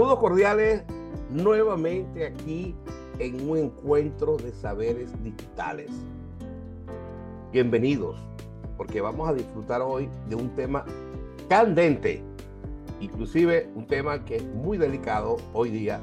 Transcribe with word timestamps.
Saludos 0.00 0.18
cordiales 0.18 0.82
nuevamente 1.28 2.24
aquí 2.24 2.74
en 3.18 3.46
un 3.46 3.58
encuentro 3.58 4.38
de 4.38 4.50
saberes 4.50 5.10
digitales. 5.22 5.90
Bienvenidos, 7.52 8.16
porque 8.78 9.02
vamos 9.02 9.28
a 9.28 9.34
disfrutar 9.34 9.82
hoy 9.82 10.08
de 10.30 10.36
un 10.36 10.56
tema 10.56 10.86
candente, 11.50 12.22
inclusive 12.98 13.68
un 13.74 13.86
tema 13.86 14.24
que 14.24 14.36
es 14.36 14.44
muy 14.46 14.78
delicado 14.78 15.36
hoy 15.52 15.68
día, 15.68 16.00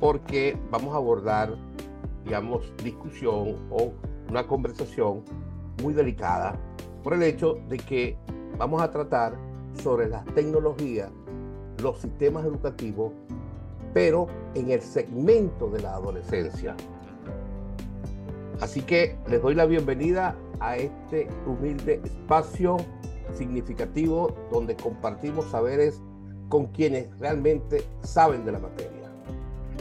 porque 0.00 0.58
vamos 0.70 0.92
a 0.92 0.98
abordar, 0.98 1.56
digamos, 2.26 2.70
discusión 2.84 3.56
o 3.70 3.94
una 4.28 4.46
conversación 4.46 5.22
muy 5.82 5.94
delicada 5.94 6.60
por 7.02 7.14
el 7.14 7.22
hecho 7.22 7.56
de 7.70 7.78
que 7.78 8.18
vamos 8.58 8.82
a 8.82 8.90
tratar 8.90 9.34
sobre 9.82 10.10
las 10.10 10.26
tecnologías, 10.34 11.10
los 11.80 11.98
sistemas 11.98 12.44
educativos, 12.44 13.12
pero 13.92 14.26
en 14.54 14.70
el 14.70 14.80
segmento 14.80 15.68
de 15.68 15.80
la 15.80 15.94
adolescencia. 15.94 16.76
Así 18.60 18.82
que 18.82 19.16
les 19.28 19.40
doy 19.40 19.54
la 19.54 19.66
bienvenida 19.66 20.36
a 20.60 20.76
este 20.76 21.28
humilde 21.46 22.00
espacio 22.04 22.76
significativo 23.34 24.34
donde 24.50 24.76
compartimos 24.76 25.46
saberes 25.46 26.00
con 26.48 26.66
quienes 26.66 27.08
realmente 27.18 27.82
saben 28.02 28.44
de 28.44 28.52
la 28.52 28.58
materia. 28.58 29.10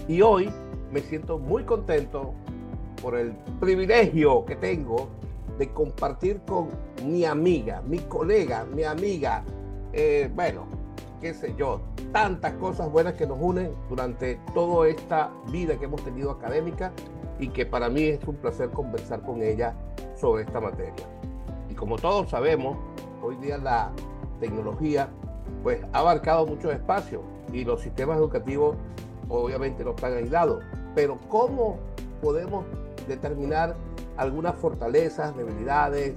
Y 0.08 0.22
hoy 0.22 0.50
me 0.92 1.02
siento 1.02 1.38
muy 1.38 1.64
contento 1.64 2.34
por 3.02 3.18
el 3.18 3.34
privilegio 3.60 4.46
que 4.46 4.56
tengo 4.56 5.10
de 5.58 5.70
compartir 5.74 6.40
con 6.48 6.70
mi 7.06 7.26
amiga, 7.26 7.82
mi 7.82 8.00
colega, 8.00 8.66
mi 8.66 8.84
amiga, 8.84 9.44
eh, 9.92 10.30
bueno, 10.34 10.79
qué 11.22 11.34
sé 11.34 11.54
yo, 11.58 11.82
tantas 12.12 12.54
cosas 12.54 12.92
buenas 12.92 13.14
que 13.14 13.28
nos 13.28 13.38
unen 13.40 13.74
durante 13.90 14.40
toda 14.54 14.88
esta 14.88 15.32
vida 15.52 15.78
que 15.78 15.86
hemos 15.86 16.04
tenido 16.04 16.32
académica 16.32 16.92
y 17.40 17.50
que 17.50 17.66
para 17.66 17.90
mí 17.90 18.04
es 18.04 18.24
un 18.26 18.36
placer 18.36 18.70
conversar 18.72 19.22
con 19.22 19.42
ella 19.42 19.74
sobre 20.16 20.44
esta 20.44 20.60
materia. 20.60 21.08
Y 21.70 21.76
como 21.76 21.98
todos 21.98 22.30
sabemos, 22.30 22.78
hoy 23.22 23.36
día 23.38 23.58
la 23.58 23.92
tecnología 24.40 25.10
pues 25.64 25.84
ha 25.94 26.00
abarcado 26.00 26.46
muchos 26.46 26.74
espacios 26.74 27.22
y 27.52 27.64
los 27.64 27.82
sistemas 27.82 28.18
educativos 28.18 28.76
obviamente 29.28 29.84
no 29.84 29.92
están 29.92 30.14
aislados. 30.14 30.64
Pero 30.96 31.20
¿cómo 31.28 31.78
podemos 32.22 32.66
determinar 33.08 33.76
algunas 34.18 34.56
fortalezas, 34.56 35.36
debilidades, 35.36 36.16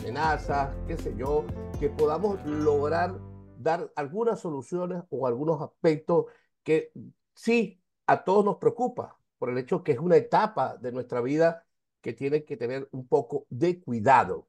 amenazas, 0.00 0.70
qué 0.86 0.96
sé 0.96 1.14
yo, 1.16 1.44
que 1.78 1.88
podamos 1.90 2.44
lograr 2.46 3.14
dar 3.62 3.92
algunas 3.94 4.40
soluciones 4.40 5.02
o 5.10 5.26
algunos 5.26 5.60
aspectos 5.60 6.26
que 6.62 6.92
sí 7.34 7.82
a 8.06 8.24
todos 8.24 8.44
nos 8.44 8.56
preocupa 8.56 9.18
por 9.38 9.50
el 9.50 9.58
hecho 9.58 9.84
que 9.84 9.92
es 9.92 9.98
una 9.98 10.16
etapa 10.16 10.76
de 10.78 10.92
nuestra 10.92 11.20
vida 11.20 11.66
que 12.00 12.12
tiene 12.12 12.44
que 12.44 12.56
tener 12.56 12.88
un 12.92 13.06
poco 13.06 13.46
de 13.50 13.80
cuidado. 13.80 14.48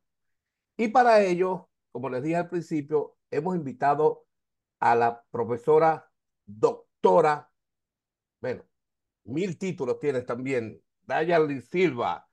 Y 0.77 0.87
para 0.87 1.21
ello, 1.21 1.69
como 1.91 2.09
les 2.09 2.23
dije 2.23 2.37
al 2.37 2.49
principio, 2.49 3.17
hemos 3.29 3.55
invitado 3.55 4.25
a 4.79 4.95
la 4.95 5.23
profesora 5.29 6.09
doctora, 6.45 7.51
bueno, 8.39 8.63
mil 9.25 9.57
títulos 9.57 9.99
tienes 9.99 10.25
también, 10.25 10.81
Dayali 11.01 11.61
Silva. 11.61 12.27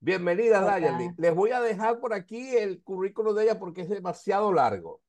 Bienvenida, 0.00 0.60
Dayali. 0.60 1.10
Les 1.16 1.34
voy 1.34 1.52
a 1.52 1.60
dejar 1.60 2.00
por 2.00 2.12
aquí 2.12 2.56
el 2.56 2.82
currículo 2.82 3.32
de 3.32 3.44
ella 3.44 3.58
porque 3.58 3.82
es 3.82 3.88
demasiado 3.88 4.52
largo. 4.52 5.03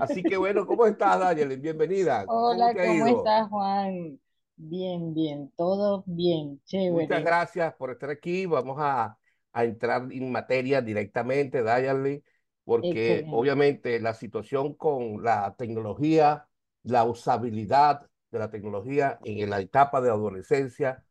Así 0.00 0.22
que 0.22 0.36
bueno, 0.36 0.66
¿cómo 0.66 0.86
estás, 0.86 1.18
Dayali? 1.18 1.56
Bienvenida. 1.56 2.24
Hola, 2.28 2.74
¿cómo, 2.74 3.06
estás, 3.06 3.48
Juan? 3.48 4.20
Bien, 4.56 5.14
bien, 5.14 5.52
todo 5.56 6.02
bien, 6.06 6.60
chévere. 6.64 7.04
Muchas 7.04 7.22
gracias 7.22 7.74
por 7.74 7.90
estar 7.90 8.10
aquí. 8.10 8.46
Vamos 8.46 8.76
a, 8.80 9.16
a 9.52 9.64
entrar 9.64 10.08
en 10.10 10.30
materia 10.30 10.82
directamente, 10.82 11.62
Dayali, 11.62 12.22
porque 12.64 13.24
obviamente 13.30 14.00
la 14.00 14.14
situación 14.14 14.74
con 14.74 15.22
la 15.22 15.54
tecnología, 15.56 16.46
la 16.82 17.04
usabilidad 17.04 18.06
de 18.30 18.38
la 18.38 18.50
tecnología 18.50 19.18
en 19.24 19.48
la 19.48 19.60
etapa 19.60 20.00
de 20.00 20.10
adolescencia 20.10 21.04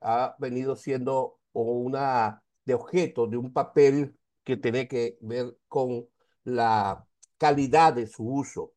ha 0.00 0.34
venido 0.38 0.76
siendo 0.76 1.38
una 1.52 2.42
de 2.64 2.74
objeto 2.74 3.26
de 3.26 3.36
un 3.36 3.52
papel 3.52 4.16
que 4.44 4.56
tiene 4.56 4.88
que 4.88 5.16
ver 5.20 5.56
con 5.68 6.06
la 6.44 7.06
calidad 7.38 7.92
de 7.92 8.06
su 8.06 8.24
uso, 8.24 8.72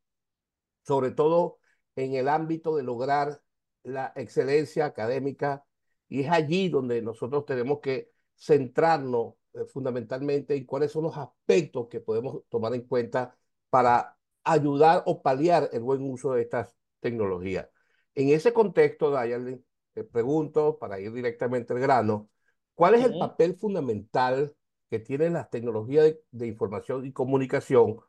sobre 0.84 1.12
todo 1.12 1.60
en 1.96 2.14
el 2.16 2.28
ámbito 2.28 2.76
de 2.76 2.84
lograr 2.84 3.42
la 3.84 4.14
excelencia 4.16 4.86
académica 4.86 5.66
y 6.08 6.22
es 6.22 6.30
allí 6.32 6.70
donde 6.70 7.02
nosotros 7.02 7.46
tenemos 7.46 7.80
que 7.80 8.12
centrarnos 8.36 9.36
eh, 9.54 9.66
fundamentalmente 9.66 10.56
en 10.56 10.66
cuáles 10.66 10.92
son 10.92 11.04
los 11.04 11.18
aspectos 11.18 11.88
que 11.90 12.02
podemos 12.02 12.44
tomar 12.50 12.74
en 12.74 12.88
cuenta 12.88 13.36
para 13.70 14.18
ayudar 14.44 15.04
o 15.06 15.22
paliar 15.22 15.70
el 15.74 15.82
buen 15.82 16.02
uso 16.10 16.34
de 16.34 16.42
estas 16.44 16.76
tecnologías. 17.00 17.70
En 18.16 18.30
ese 18.30 18.54
contexto, 18.54 19.12
Dayan, 19.12 19.64
te 19.94 20.04
pregunto, 20.04 20.78
para 20.80 21.00
ir 21.00 21.14
directamente 21.14 21.74
al 21.74 21.80
grano, 21.80 22.30
¿cuál 22.74 22.96
es 22.96 23.06
el 23.06 23.18
papel 23.18 23.56
fundamental 23.56 24.56
que 24.90 25.00
tienen 25.00 25.34
las 25.34 25.50
tecnologías 25.50 26.16
de, 26.32 26.48
información 26.48 27.06
y 27.06 27.14
comunicación 27.14 28.00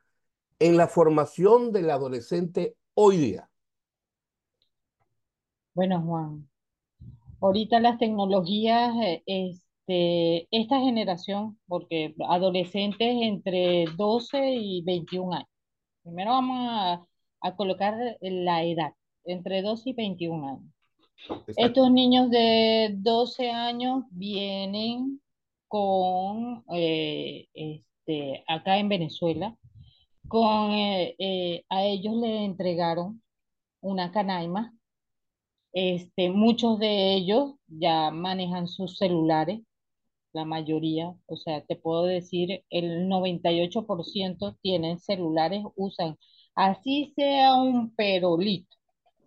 en 0.60 0.76
la 0.76 0.86
formación 0.86 1.72
del 1.72 1.90
adolescente 1.90 2.76
hoy 2.94 3.16
día? 3.16 3.50
Bueno, 5.74 6.02
Juan, 6.02 6.48
ahorita 7.40 7.80
las 7.80 7.98
tecnologías, 7.98 8.94
eh, 9.02 9.22
este, 9.26 10.46
esta 10.50 10.78
generación, 10.78 11.58
porque 11.66 12.14
adolescentes 12.28 13.16
entre 13.22 13.86
12 13.96 14.54
y 14.54 14.82
21 14.82 15.32
años. 15.32 15.48
Primero 16.02 16.30
vamos 16.30 16.58
a, 16.70 17.06
a 17.40 17.56
colocar 17.56 17.94
la 18.20 18.64
edad, 18.64 18.92
entre 19.24 19.62
12 19.62 19.90
y 19.90 19.92
21 19.94 20.48
años. 20.48 20.72
Estos 21.56 21.90
niños 21.90 22.30
de 22.30 22.94
12 22.98 23.50
años 23.50 24.04
vienen 24.10 25.20
con, 25.68 26.64
eh, 26.74 27.46
este, 27.54 28.44
acá 28.48 28.78
en 28.78 28.88
Venezuela, 28.88 29.56
con, 30.30 30.72
eh, 30.72 31.16
eh, 31.20 31.64
a 31.70 31.84
ellos 31.84 32.14
le 32.16 32.44
entregaron 32.46 33.22
una 33.82 34.12
canaima. 34.12 34.74
Este, 35.72 36.30
muchos 36.30 36.78
de 36.80 37.14
ellos 37.14 37.54
ya 37.68 38.10
manejan 38.10 38.66
sus 38.68 38.98
celulares, 38.98 39.60
la 40.32 40.44
mayoría, 40.46 41.14
o 41.26 41.36
sea, 41.36 41.64
te 41.66 41.76
puedo 41.76 42.04
decir, 42.04 42.64
el 42.70 43.08
98% 43.08 44.56
tienen 44.62 44.98
celulares, 45.00 45.64
usan, 45.76 46.18
así 46.56 47.12
sea 47.16 47.54
un 47.56 47.94
perolito, 47.96 48.76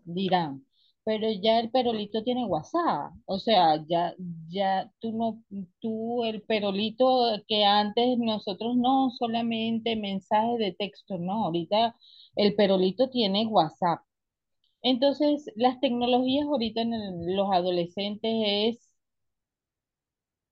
dirán, 0.05 0.65
pero 1.05 1.27
ya 1.31 1.59
el 1.59 1.69
perolito 1.71 2.23
tiene 2.23 2.45
WhatsApp, 2.45 3.13
o 3.25 3.39
sea, 3.39 3.83
ya, 3.87 4.13
ya 4.49 4.91
tú 4.99 5.11
no, 5.11 5.43
tú 5.79 6.23
el 6.25 6.41
perolito 6.43 7.05
que 7.47 7.65
antes 7.65 8.17
nosotros 8.19 8.75
no 8.77 9.09
solamente 9.11 9.95
mensajes 9.97 10.59
de 10.59 10.73
texto, 10.73 11.17
no, 11.17 11.45
ahorita 11.45 11.95
el 12.35 12.55
perolito 12.55 13.09
tiene 13.09 13.45
WhatsApp. 13.47 14.01
Entonces, 14.83 15.51
las 15.55 15.79
tecnologías 15.81 16.45
ahorita 16.45 16.81
en 16.81 17.35
los 17.35 17.49
adolescentes 17.51 18.31
es 18.45 18.89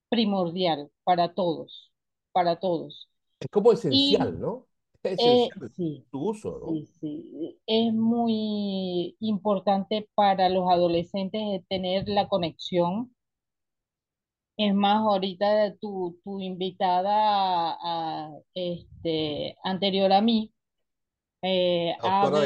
primordial 0.10 0.92
para 1.04 1.34
todos, 1.34 1.92
para 2.32 2.60
todos. 2.60 3.10
Es 3.40 3.48
como 3.50 3.72
esencial, 3.72 4.40
¿no? 4.40 4.68
Eh, 5.04 5.50
sí, 5.76 6.06
sí, 7.00 7.60
Es 7.66 7.94
muy 7.94 9.16
importante 9.20 10.08
para 10.14 10.48
los 10.50 10.70
adolescentes 10.70 11.64
tener 11.68 12.08
la 12.08 12.28
conexión. 12.28 13.16
Es 14.58 14.76
más, 14.76 14.98
ahorita 15.00 15.76
tu, 15.78 16.20
tu 16.24 16.40
invitada 16.40 17.78
este, 18.54 19.56
anterior 19.64 20.12
a 20.14 20.22
mí 20.22 20.54
eh, 21.42 21.96
habla, 22.02 22.46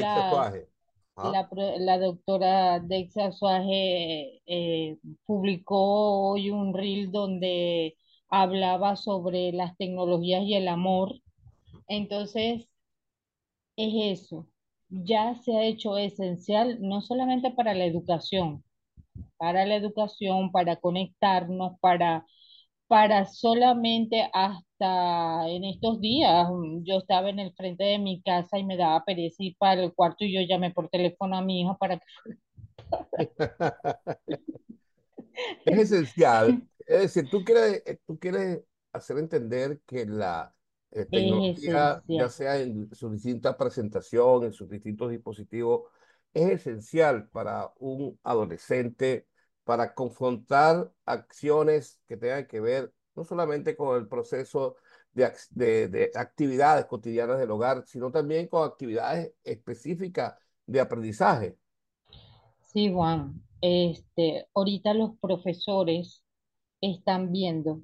la, 1.18 1.50
la, 1.80 2.00
doctora 2.00 2.80
Dexa 2.80 3.34
Suaje 3.34 4.42
eh, 4.46 4.98
publicó 5.25 6.30
hoy 6.31 6.50
un 6.50 6.74
reel 6.74 7.12
donde 7.12 7.98
hablaba 8.30 8.96
sobre 8.96 9.51
las 9.51 9.75
tecnologías 9.78 10.44
y 10.44 10.56
el 10.56 10.69
amor 10.69 11.16
entonces, 11.88 12.68
es 13.78 14.20
eso. 14.20 14.48
Ya 14.90 15.36
se 15.36 15.56
ha 15.58 15.64
hecho 15.66 15.98
esencial 15.98 16.78
no 16.82 17.02
solamente 17.02 17.52
para 17.52 17.74
la 17.74 17.86
educación, 17.86 18.64
para 19.38 19.66
la 19.66 19.76
educación, 19.78 20.52
para 20.52 20.78
conectarnos, 20.78 21.80
para, 21.82 22.26
para 22.88 23.26
solamente 23.28 24.30
hasta 24.34 25.50
en 25.50 25.66
estos 25.66 26.02
días, 26.02 26.48
yo 26.84 26.98
estaba 27.00 27.30
en 27.30 27.40
el 27.40 27.54
frente 27.56 27.84
de 27.86 28.00
mi 28.00 28.22
casa 28.24 28.60
y 28.60 28.66
me 28.66 28.78
daba 28.78 29.06
pereza 29.06 29.44
ir 29.44 29.56
para 29.60 29.84
el 29.84 29.94
cuarto 29.94 30.26
y 30.26 30.34
yo 30.34 30.42
llamé 30.42 30.72
por 30.72 30.90
teléfono 30.90 31.38
a 31.38 31.44
mi 31.44 31.62
hijo 31.62 31.78
para 31.80 31.98
que 32.00 32.06
Es 35.66 35.80
esencial. 35.92 36.68
Es 36.88 37.02
decir, 37.14 37.30
tú 37.30 37.44
quieres, 37.44 37.84
eh, 37.86 38.00
tú 38.06 38.20
quieres 38.20 38.62
hacer 38.94 39.18
entender 39.18 39.82
que 39.86 40.06
la 40.06 40.55
eh, 40.96 41.06
tecnología, 41.06 42.04
ya 42.08 42.30
sea 42.30 42.60
en 42.60 42.94
su 42.94 43.10
distinta 43.12 43.58
presentación, 43.58 44.46
en 44.46 44.54
sus 44.54 44.70
distintos 44.70 45.12
dispositivos, 45.12 45.84
es 46.34 46.50
esencial 46.50 47.30
para 47.30 47.72
un 47.80 48.20
adolescente 48.24 49.28
para 49.64 49.94
confrontar 49.94 50.92
acciones 51.06 52.00
que 52.08 52.18
tengan 52.18 52.48
que 52.48 52.60
ver 52.60 52.94
no 53.16 53.24
solamente 53.24 53.76
con 53.76 53.98
el 53.98 54.08
proceso 54.08 54.76
de, 55.14 55.32
de, 55.52 55.88
de 55.88 56.12
actividades 56.16 56.86
cotidianas 56.86 57.40
del 57.40 57.52
hogar, 57.52 57.84
sino 57.88 58.12
también 58.12 58.48
con 58.48 58.68
actividades 58.68 59.34
específicas 59.44 60.36
de 60.66 60.82
aprendizaje. 60.82 61.58
Sí, 62.74 62.92
Juan. 62.92 63.42
Este, 63.62 64.48
ahorita 64.54 64.94
los 64.94 65.18
profesores 65.20 66.24
están 66.82 67.32
viendo 67.32 67.82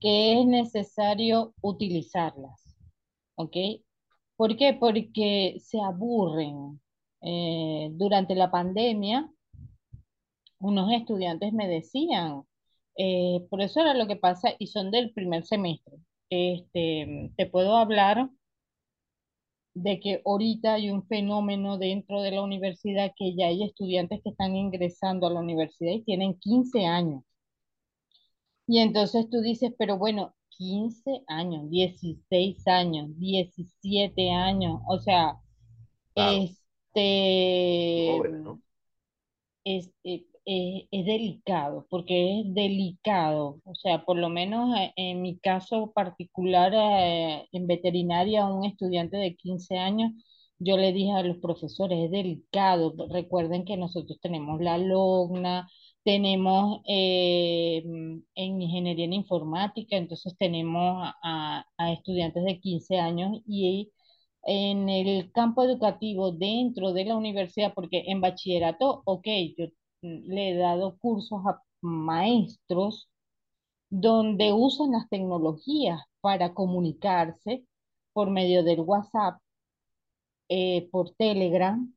que 0.00 0.40
es 0.40 0.46
necesario 0.46 1.54
utilizarlas, 1.60 2.76
¿ok? 3.36 3.56
¿Por 4.36 4.56
qué? 4.56 4.74
Porque 4.74 5.56
se 5.60 5.80
aburren. 5.80 6.80
Eh, 7.20 7.90
durante 7.94 8.34
la 8.36 8.50
pandemia, 8.50 9.28
unos 10.60 10.92
estudiantes 10.92 11.52
me 11.52 11.68
decían, 11.68 12.42
eh, 12.96 13.46
por 13.50 13.60
eso 13.60 13.80
era 13.80 13.94
lo 13.94 14.06
que 14.06 14.16
pasa, 14.16 14.50
y 14.58 14.68
son 14.68 14.90
del 14.90 15.12
primer 15.12 15.44
semestre. 15.44 15.96
Este, 16.30 17.32
te 17.36 17.46
puedo 17.46 17.76
hablar 17.76 18.30
de 19.74 20.00
que 20.00 20.22
ahorita 20.24 20.74
hay 20.74 20.90
un 20.90 21.06
fenómeno 21.06 21.78
dentro 21.78 22.20
de 22.22 22.32
la 22.32 22.42
universidad 22.42 23.12
que 23.16 23.34
ya 23.36 23.46
hay 23.46 23.64
estudiantes 23.64 24.20
que 24.22 24.30
están 24.30 24.56
ingresando 24.56 25.26
a 25.26 25.30
la 25.30 25.40
universidad 25.40 25.92
y 25.92 26.02
tienen 26.04 26.38
15 26.38 26.84
años. 26.86 27.22
Y 28.68 28.78
entonces 28.80 29.28
tú 29.30 29.40
dices, 29.40 29.72
pero 29.78 29.98
bueno, 29.98 30.34
15 30.50 31.22
años, 31.28 31.68
16 31.70 32.66
años, 32.68 33.08
17 33.18 34.30
años, 34.30 34.80
o 34.88 34.98
sea, 35.00 35.40
Claro, 36.14 36.50
este, 36.94 38.28
es, 39.64 39.90
eh, 40.04 40.26
eh, 40.46 40.88
es 40.90 41.06
delicado, 41.06 41.86
porque 41.90 42.40
es 42.40 42.54
delicado. 42.54 43.60
O 43.64 43.74
sea, 43.74 44.04
por 44.04 44.16
lo 44.18 44.28
menos 44.30 44.74
eh, 44.78 44.92
en 44.96 45.22
mi 45.22 45.38
caso 45.38 45.92
particular, 45.92 46.72
eh, 46.74 47.46
en 47.52 47.66
veterinaria, 47.66 48.46
un 48.46 48.64
estudiante 48.64 49.16
de 49.18 49.36
15 49.36 49.76
años, 49.78 50.12
yo 50.58 50.76
le 50.78 50.92
dije 50.92 51.12
a 51.12 51.22
los 51.22 51.36
profesores, 51.38 51.98
es 52.06 52.10
delicado. 52.10 52.94
Recuerden 53.10 53.64
que 53.64 53.76
nosotros 53.76 54.18
tenemos 54.20 54.60
la 54.60 54.78
LOGNA, 54.78 55.68
tenemos 56.08 56.80
eh, 56.88 57.82
en 57.84 58.62
ingeniería 58.62 59.04
en 59.04 59.12
informática, 59.12 59.94
entonces 59.94 60.34
tenemos 60.38 61.06
a, 61.22 61.66
estudiantes 61.92 62.44
de 62.44 62.60
15 62.60 62.98
años 62.98 63.42
y 63.46 63.92
en 64.44 64.88
el 64.88 65.30
campo 65.32 65.62
educativo 65.62 66.32
dentro 66.32 66.94
de 66.94 67.04
la 67.04 67.14
universidad, 67.14 67.74
porque 67.74 68.04
en 68.06 68.22
bachillerato, 68.22 69.02
ok, 69.04 69.26
yo 69.58 69.66
le 70.00 70.50
he 70.52 70.56
dado 70.56 70.96
cursos 70.98 71.42
a 71.46 71.60
maestros 71.82 73.10
donde 73.90 74.54
usan 74.54 74.92
las 74.92 75.10
tecnologías 75.10 76.00
para 76.22 76.54
comunicarse 76.54 77.66
por 78.14 78.30
medio 78.30 78.64
del 78.64 78.80
WhatsApp, 78.80 79.40
eh, 80.48 80.88
por 80.90 81.10
Telegram, 81.16 81.94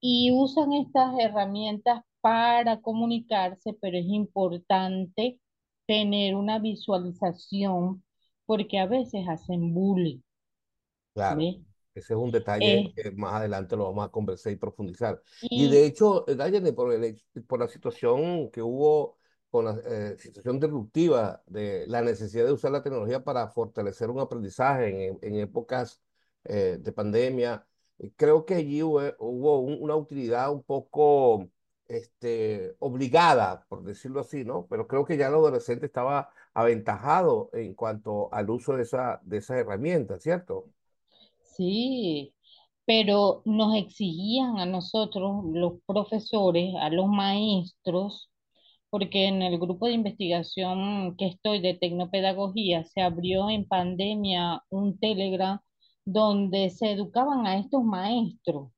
y 0.00 0.30
usan 0.32 0.72
estas 0.72 1.18
herramientas 1.18 2.04
para 2.24 2.80
comunicarse, 2.82 3.74
pero 3.82 3.98
es 3.98 4.06
importante 4.08 5.40
tener 5.86 6.34
una 6.36 6.58
visualización 6.60 8.04
porque 8.46 8.78
a 8.80 8.86
veces 8.88 9.28
hacen 9.28 9.74
bullying, 9.74 10.20
Claro, 11.14 11.48
¿ves? 11.48 11.56
ese 11.94 12.14
es 12.14 12.18
un 12.18 12.30
detalle 12.32 12.82
Eh, 12.82 12.94
que 12.94 13.12
más 13.12 13.34
adelante 13.34 13.76
lo 13.76 13.84
vamos 13.84 14.04
a 14.06 14.10
conversar 14.10 14.52
y 14.52 14.56
profundizar. 14.56 15.22
Y 15.52 15.68
de 15.68 15.84
y 15.84 15.86
hecho, 15.86 16.26
eh, 16.28 16.34
Dayane, 16.34 16.72
por 16.72 16.92
el 16.92 17.22
por 17.46 17.60
la 17.60 17.68
situación 17.68 18.50
que 18.50 18.60
hubo 18.62 19.18
con 19.50 19.66
la 19.66 19.80
eh, 19.86 20.16
situación 20.18 20.58
disruptiva 20.58 21.40
de 21.46 21.84
la 21.86 22.02
necesidad 22.02 22.44
de 22.46 22.52
usar 22.52 22.72
la 22.72 22.82
tecnología 22.82 23.22
para 23.22 23.48
fortalecer 23.48 24.10
un 24.10 24.18
aprendizaje 24.20 25.06
en, 25.08 25.18
en 25.22 25.36
épocas 25.36 26.02
eh, 26.44 26.78
de 26.80 26.92
pandemia, 26.92 27.64
creo 28.16 28.44
que 28.44 28.54
allí 28.54 28.82
hubo, 28.82 29.00
hubo 29.20 29.60
un- 29.60 29.78
una 29.80 29.94
utilidad 29.96 30.52
un 30.52 30.62
poco 30.64 31.48
este, 31.86 32.74
obligada, 32.78 33.64
por 33.68 33.84
decirlo 33.84 34.20
así, 34.20 34.44
¿no? 34.44 34.66
Pero 34.68 34.86
creo 34.86 35.04
que 35.04 35.16
ya 35.16 35.28
el 35.28 35.34
adolescente 35.34 35.86
estaba 35.86 36.30
aventajado 36.54 37.50
en 37.52 37.74
cuanto 37.74 38.32
al 38.32 38.50
uso 38.50 38.76
de 38.76 38.82
esa, 38.82 39.20
de 39.24 39.38
esa 39.38 39.58
herramienta, 39.58 40.18
¿cierto? 40.18 40.70
Sí, 41.42 42.34
pero 42.86 43.42
nos 43.44 43.74
exigían 43.76 44.58
a 44.58 44.66
nosotros, 44.66 45.44
los 45.52 45.74
profesores, 45.86 46.74
a 46.80 46.90
los 46.90 47.08
maestros, 47.08 48.30
porque 48.90 49.26
en 49.26 49.42
el 49.42 49.58
grupo 49.58 49.86
de 49.86 49.94
investigación 49.94 51.16
que 51.16 51.26
estoy 51.26 51.60
de 51.60 51.74
tecnopedagogía 51.74 52.84
se 52.84 53.02
abrió 53.02 53.50
en 53.50 53.66
pandemia 53.66 54.62
un 54.70 54.98
Telegram 54.98 55.60
donde 56.04 56.70
se 56.70 56.92
educaban 56.92 57.46
a 57.46 57.58
estos 57.58 57.82
maestros. 57.84 58.70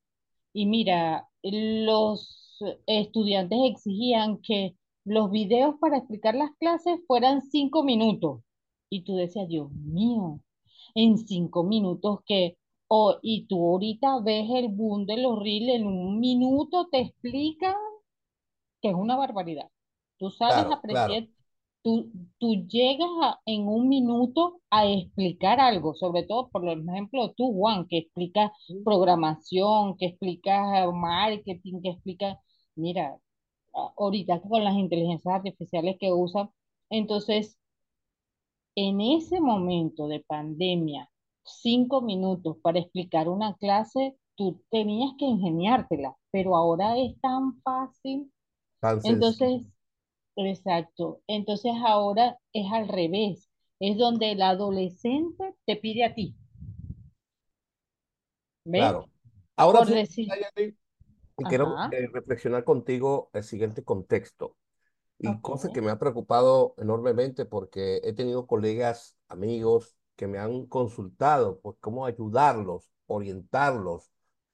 Y 0.52 0.66
mira, 0.66 1.28
los 1.42 2.45
estudiantes 2.86 3.58
exigían 3.70 4.38
que 4.38 4.76
los 5.04 5.30
videos 5.30 5.76
para 5.80 5.98
explicar 5.98 6.34
las 6.34 6.50
clases 6.58 7.00
fueran 7.06 7.42
cinco 7.42 7.84
minutos. 7.84 8.42
Y 8.90 9.02
tú 9.04 9.16
decías, 9.16 9.48
Dios 9.48 9.70
mío, 9.72 10.40
en 10.94 11.18
cinco 11.18 11.64
minutos 11.64 12.20
que, 12.26 12.56
oh, 12.88 13.16
y 13.22 13.46
tú 13.46 13.64
ahorita 13.64 14.20
ves 14.20 14.46
el 14.50 14.68
boom 14.68 15.06
de 15.06 15.18
los 15.18 15.38
reels, 15.42 15.68
en 15.76 15.86
un 15.86 16.20
minuto 16.20 16.88
te 16.90 17.00
explican 17.00 17.74
que 18.80 18.88
es 18.90 18.94
una 18.94 19.16
barbaridad. 19.16 19.68
Tú 20.18 20.30
Claro, 20.46 20.72
apreciar, 20.72 21.24
claro. 21.24 21.35
Tú, 21.86 22.10
tú 22.38 22.54
llegas 22.68 23.08
a- 23.22 23.40
en 23.46 23.68
un 23.68 23.88
minuto 23.88 24.60
a 24.70 24.86
explicar 24.88 25.60
algo, 25.60 25.94
sobre 25.94 26.24
todo, 26.24 26.48
por 26.50 26.68
ejemplo, 26.68 27.32
tú, 27.36 27.52
Juan, 27.54 27.86
que 27.88 27.98
explicas 27.98 28.50
programación, 28.84 29.96
que 29.98 30.06
explicas 30.08 30.62
marketing, 30.94 31.82
que 31.82 31.90
explicas, 31.90 32.38
mira, 32.76 33.18
ahorita 33.98 34.40
con 34.42 34.64
las 34.64 34.74
inteligencias 34.76 35.34
artificiales 35.36 35.96
que 36.00 36.12
usan, 36.12 36.50
entonces, 36.90 37.58
en 38.76 39.00
ese 39.00 39.40
momento 39.40 40.06
de 40.08 40.20
pandemia, 40.20 41.10
cinco 41.44 42.00
minutos 42.00 42.56
para 42.62 42.78
explicar 42.78 43.28
una 43.28 43.54
clase, 43.56 44.16
tú 44.36 44.62
tenías 44.70 45.12
que 45.18 45.24
ingeniártela, 45.24 46.16
pero 46.30 46.56
ahora 46.56 46.96
es 46.98 47.18
tan 47.20 47.60
fácil. 47.62 48.30
Tan. 48.80 48.98
Entonces, 49.02 49.62
Exacto. 50.36 51.20
Entonces 51.26 51.72
ahora 51.84 52.38
es 52.52 52.66
al 52.72 52.88
revés. 52.88 53.48
Es 53.80 53.98
donde 53.98 54.32
el 54.32 54.42
adolescente 54.42 55.54
te 55.66 55.76
pide 55.76 56.04
a 56.04 56.14
ti, 56.14 56.34
¿ves? 58.64 58.80
Claro. 58.80 59.10
Ahora 59.56 59.78
Por 59.78 59.88
fíjate, 59.88 60.00
decir, 60.00 60.28
quiero 61.48 61.76
eh, 61.92 62.08
reflexionar 62.12 62.64
contigo 62.64 63.30
el 63.32 63.42
siguiente 63.42 63.82
contexto. 63.84 64.56
Y 65.18 65.28
ok, 65.28 65.40
cosa 65.40 65.72
que 65.72 65.80
me 65.80 65.90
ha 65.90 65.98
preocupado 65.98 66.74
enormemente 66.78 67.46
porque 67.46 68.00
he 68.04 68.12
tenido 68.12 68.46
colegas, 68.46 69.16
amigos 69.28 69.96
que 70.14 70.26
me 70.26 70.38
han 70.38 70.66
consultado, 70.66 71.60
pues 71.60 71.76
cómo 71.80 72.06
ayudarlos, 72.06 72.90
orientarlos, 73.06 74.10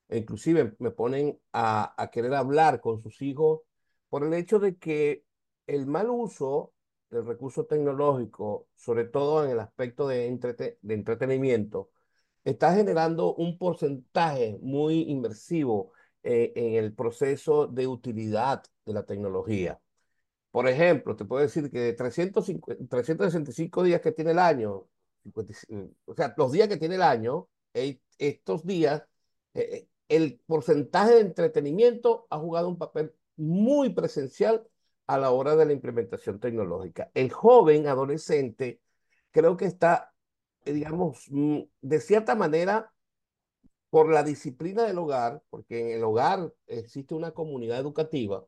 e 0.09 0.19
inclusive 0.19 0.75
me 0.79 0.91
ponen 0.91 1.41
a, 1.53 1.95
a 2.01 2.11
querer 2.11 2.35
hablar 2.35 2.81
con 2.81 3.03
sus 3.03 3.23
hijos 3.23 3.61
por 4.09 4.25
el 4.25 4.35
hecho 4.35 4.59
de 4.59 4.77
que 4.77 5.25
el 5.67 5.87
mal 5.87 6.11
uso 6.11 6.73
del 7.11 7.27
recurso 7.27 7.67
tecnológico, 7.67 8.69
sobre 8.77 9.05
todo 9.05 9.45
en 9.45 9.51
el 9.53 9.61
aspecto 9.61 10.09
de, 10.09 10.29
entrete- 10.31 10.79
de 10.83 10.95
entretenimiento, 10.95 11.91
está 12.45 12.75
generando 12.75 13.35
un 13.35 13.59
porcentaje 13.59 14.59
muy 14.63 15.03
inmersivo 15.11 15.93
eh, 16.23 16.53
en 16.57 16.75
el 16.85 16.95
proceso 16.95 17.67
de 17.67 17.87
utilidad 17.87 18.65
de 18.87 18.93
la 18.95 19.05
tecnología. 19.05 19.81
Por 20.51 20.69
ejemplo, 20.69 21.17
te 21.17 21.25
puedo 21.25 21.43
decir 21.43 21.71
que 21.71 21.79
de 21.81 21.93
350 21.95 22.87
365 22.89 23.83
días 23.83 24.01
que 24.01 24.13
tiene 24.13 24.33
el 24.33 24.39
año, 24.39 24.87
55, 25.23 25.95
o 26.05 26.15
sea, 26.15 26.35
los 26.37 26.53
días 26.53 26.69
que 26.69 26.77
tiene 26.77 26.97
el 26.97 27.03
año, 27.03 27.49
eh, 27.75 28.01
estos 28.19 28.65
días, 28.67 29.03
eh, 29.55 29.61
eh, 29.73 29.89
el 30.09 30.41
porcentaje 30.47 31.15
de 31.15 31.21
entretenimiento 31.21 32.27
ha 32.31 32.39
jugado 32.39 32.69
un 32.69 32.77
papel 32.79 33.15
muy 33.37 33.91
presencial 33.95 34.67
a 35.15 35.19
la 35.19 35.31
hora 35.31 35.57
de 35.57 35.67
la 35.67 35.73
implementación 35.75 36.41
tecnológica. 36.41 37.11
El 37.15 37.31
joven 37.31 37.87
adolescente 37.87 38.81
creo 39.31 39.57
que 39.57 39.67
está, 39.67 40.15
digamos, 40.65 41.27
mm, 41.31 41.61
de 41.83 42.01
cierta 42.01 42.35
manera, 42.35 42.93
por 43.91 44.11
la 44.11 44.23
disciplina 44.23 44.85
del 44.85 44.99
hogar, 44.99 45.43
porque 45.51 45.81
en 45.81 45.99
el 45.99 46.05
hogar 46.05 46.53
existe 46.67 47.15
una 47.15 47.33
comunidad 47.33 47.79
educativa, 47.79 48.45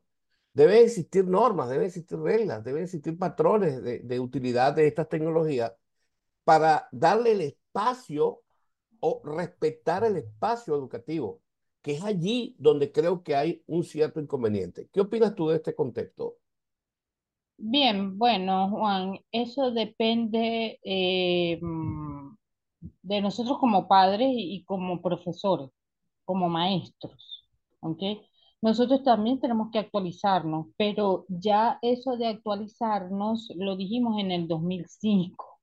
Deben 0.53 0.85
existir 0.85 1.27
normas, 1.27 1.69
deben 1.69 1.87
existir 1.87 2.17
reglas, 2.17 2.63
deben 2.63 2.83
existir 2.83 3.17
patrones 3.17 3.83
de, 3.83 3.99
de 3.99 4.19
utilidad 4.21 4.73
de 4.73 4.87
estas 4.87 5.09
tecnologías 5.09 5.73
para 6.45 6.87
darle 6.93 7.33
el 7.33 7.41
espacio 7.41 8.41
o 9.01 9.21
respetar 9.25 10.05
el 10.05 10.17
espacio 10.17 10.75
educativo, 10.75 11.41
que 11.81 11.93
es 11.93 12.03
allí 12.03 12.55
donde 12.57 12.91
creo 12.91 13.21
que 13.21 13.35
hay 13.35 13.63
un 13.67 13.83
cierto 13.83 14.21
inconveniente. 14.21 14.87
¿Qué 14.93 15.01
opinas 15.01 15.35
tú 15.35 15.49
de 15.49 15.57
este 15.57 15.75
contexto? 15.75 16.37
Bien, 17.57 18.17
bueno, 18.17 18.69
Juan, 18.69 19.19
eso 19.31 19.71
depende 19.71 20.79
eh, 20.83 21.59
mm, 21.61 22.35
de 23.03 23.21
nosotros 23.21 23.57
como 23.59 23.87
padres 23.87 24.29
y 24.33 24.63
como 24.65 25.01
profesores, 25.01 25.69
como 26.25 26.49
maestros. 26.49 27.45
Nosotros 28.61 29.03
también 29.03 29.39
tenemos 29.39 29.69
que 29.71 29.79
actualizarnos, 29.79 30.67
pero 30.77 31.25
ya 31.29 31.77
eso 31.81 32.17
de 32.17 32.27
actualizarnos 32.27 33.49
lo 33.55 33.75
dijimos 33.77 34.19
en 34.19 34.31
el 34.31 34.47
2005, 34.47 35.59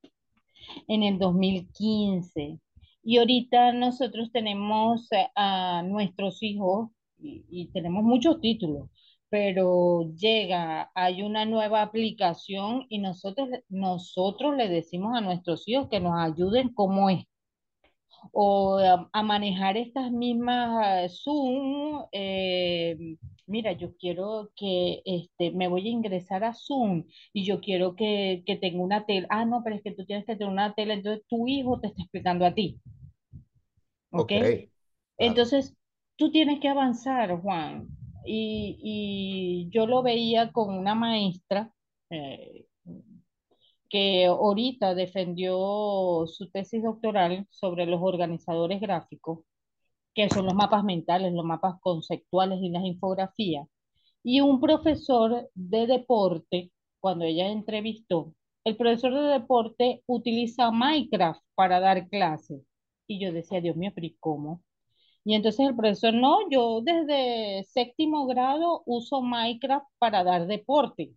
en 0.89 1.03
el 1.03 1.19
2015, 1.19 2.61
y 3.03 3.19
ahorita 3.19 3.73
nosotros 3.73 4.31
tenemos 4.33 5.11
eh, 5.13 5.29
a 5.37 5.83
nuestros 5.83 6.43
hijos 6.43 6.91
y, 7.19 7.45
y 7.51 7.69
tenemos 7.73 8.05
muchos 8.05 8.41
títulos, 8.41 8.89
pero 9.33 10.13
llega, 10.17 10.93
hay 10.95 11.23
una 11.25 11.47
nueva 11.47 11.83
aplicación 11.83 12.87
y 12.91 13.01
nosotros, 13.01 13.49
nosotros 13.71 14.57
le 14.57 14.69
decimos 14.69 15.17
a 15.17 15.23
nuestros 15.23 15.67
hijos 15.69 15.89
que 15.91 16.01
nos 16.01 16.15
ayuden 16.21 16.75
cómo 16.75 17.11
es 17.11 17.25
o 18.33 18.79
a, 18.79 19.09
a 19.13 19.23
manejar 19.23 19.77
estas 19.77 20.11
mismas 20.13 21.07
eh, 21.07 21.09
Zoom. 21.11 22.05
eh, 22.13 23.17
mira, 23.47 23.73
yo 23.73 23.97
quiero 23.97 24.51
que 24.57 25.03
este, 25.05 25.51
me 25.53 25.69
voy 25.69 25.87
a 25.89 25.91
ingresar 25.91 26.45
a 26.45 26.55
Zoom 26.55 27.05
y 27.33 27.45
yo 27.45 27.61
quiero 27.61 27.95
que, 27.97 28.43
que 28.47 28.57
tenga 28.57 28.83
una 28.83 29.05
tele. 29.07 29.27
Ah, 29.31 29.45
no, 29.45 29.63
pero 29.65 29.77
es 29.77 29.83
que 29.83 29.93
tú 29.93 30.05
tienes 30.07 30.25
que 30.27 30.37
tener 30.37 30.53
una 30.53 30.75
tele, 30.75 30.95
entonces 30.95 31.25
tu 31.29 31.47
hijo 31.49 31.81
te 31.81 31.89
está 31.89 32.03
explicando 32.03 32.47
a 32.47 32.55
ti, 32.55 32.81
¿ok? 34.11 34.33
Ok, 34.33 34.71
claro, 35.19 35.43
Entonces, 35.43 35.75
tú 36.17 36.31
tienes 36.31 36.61
que 36.61 36.69
avanzar, 36.69 37.41
Juan. 37.41 37.89
Y, 38.25 38.79
y 38.83 39.71
yo 39.71 39.87
lo 39.87 40.03
veía 40.03 40.53
con 40.53 40.75
una 40.75 40.95
maestra 40.95 41.73
eh, 42.11 42.67
que 43.89 44.27
ahorita 44.27 44.95
defendió 44.95 46.25
su 46.27 46.51
tesis 46.51 46.83
doctoral 46.83 47.47
sobre 47.51 47.87
los 47.87 48.01
organizadores 48.03 48.81
gráficos 48.81 49.41
que 50.15 50.29
son 50.29 50.47
los 50.47 50.55
mapas 50.55 50.85
mentales, 50.85 51.33
los 51.33 51.45
mapas 51.45 51.81
conceptuales 51.81 52.59
y 52.63 52.71
las 52.71 52.85
infografías. 52.85 53.67
Y 54.23 54.41
un 54.41 54.61
profesor 54.61 55.51
de 55.55 55.87
deporte, 55.87 56.71
cuando 57.01 57.25
ella 57.25 57.49
entrevistó, 57.49 58.35
el 58.65 58.77
profesor 58.77 59.15
de 59.15 59.41
deporte 59.41 60.03
utiliza 60.07 60.71
Minecraft 60.71 61.43
para 61.55 61.81
dar 61.81 62.09
clases. 62.09 62.63
Y 63.07 63.21
yo 63.21 63.33
decía, 63.33 63.61
Dios 63.61 63.77
mío, 63.77 63.91
pero 63.95 64.07
¿y 64.07 64.17
cómo? 64.21 64.63
Y 65.25 65.35
entonces 65.35 65.67
el 65.69 65.77
profesor, 65.77 66.15
no, 66.15 66.49
yo 66.51 66.81
desde 66.83 67.65
séptimo 67.65 68.27
grado 68.27 68.83
uso 68.87 69.21
Minecraft 69.23 69.87
para 69.99 70.25
dar 70.25 70.47
deporte. 70.47 71.13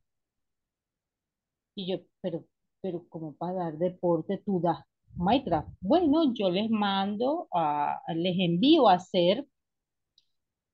Y 1.76 1.88
yo, 1.92 2.00
pero, 2.22 2.44
pero 2.82 3.08
como 3.10 3.34
para 3.36 3.54
dar 3.54 3.78
deporte 3.78 4.42
tú 4.46 4.60
das 4.62 4.80
Minecraft. 5.16 5.70
Bueno, 5.82 6.34
yo 6.34 6.50
les 6.50 6.70
mando, 6.70 7.48
a, 7.52 8.02
les 8.16 8.36
envío 8.40 8.90
a 8.90 8.96
hacer 8.96 9.46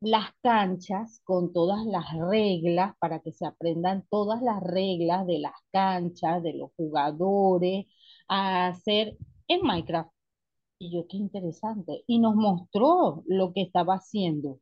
las 0.01 0.31
canchas 0.41 1.21
con 1.23 1.53
todas 1.53 1.85
las 1.85 2.05
reglas 2.29 2.95
para 2.99 3.19
que 3.19 3.31
se 3.31 3.45
aprendan 3.45 4.05
todas 4.09 4.41
las 4.41 4.61
reglas 4.61 5.25
de 5.27 5.39
las 5.39 5.53
canchas, 5.71 6.41
de 6.43 6.53
los 6.53 6.71
jugadores, 6.75 7.85
a 8.27 8.67
hacer 8.67 9.17
en 9.47 9.61
Minecraft. 9.61 10.11
Y 10.81 10.89
yo, 10.89 11.05
qué 11.07 11.17
interesante. 11.17 12.03
Y 12.07 12.17
nos 12.17 12.35
mostró 12.35 13.23
lo 13.27 13.53
que 13.53 13.61
estaba 13.61 13.93
haciendo. 13.93 14.59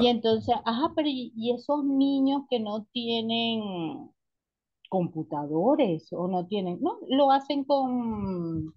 Y 0.00 0.06
entonces, 0.06 0.54
ajá, 0.64 0.92
pero 0.94 1.08
y, 1.08 1.32
y 1.34 1.50
esos 1.50 1.84
niños 1.84 2.42
que 2.48 2.60
no 2.60 2.84
tienen 2.92 3.60
computadores 4.88 6.12
o 6.12 6.28
no 6.28 6.46
tienen, 6.46 6.78
no, 6.80 6.98
lo 7.08 7.32
hacen 7.32 7.64
con, 7.64 8.72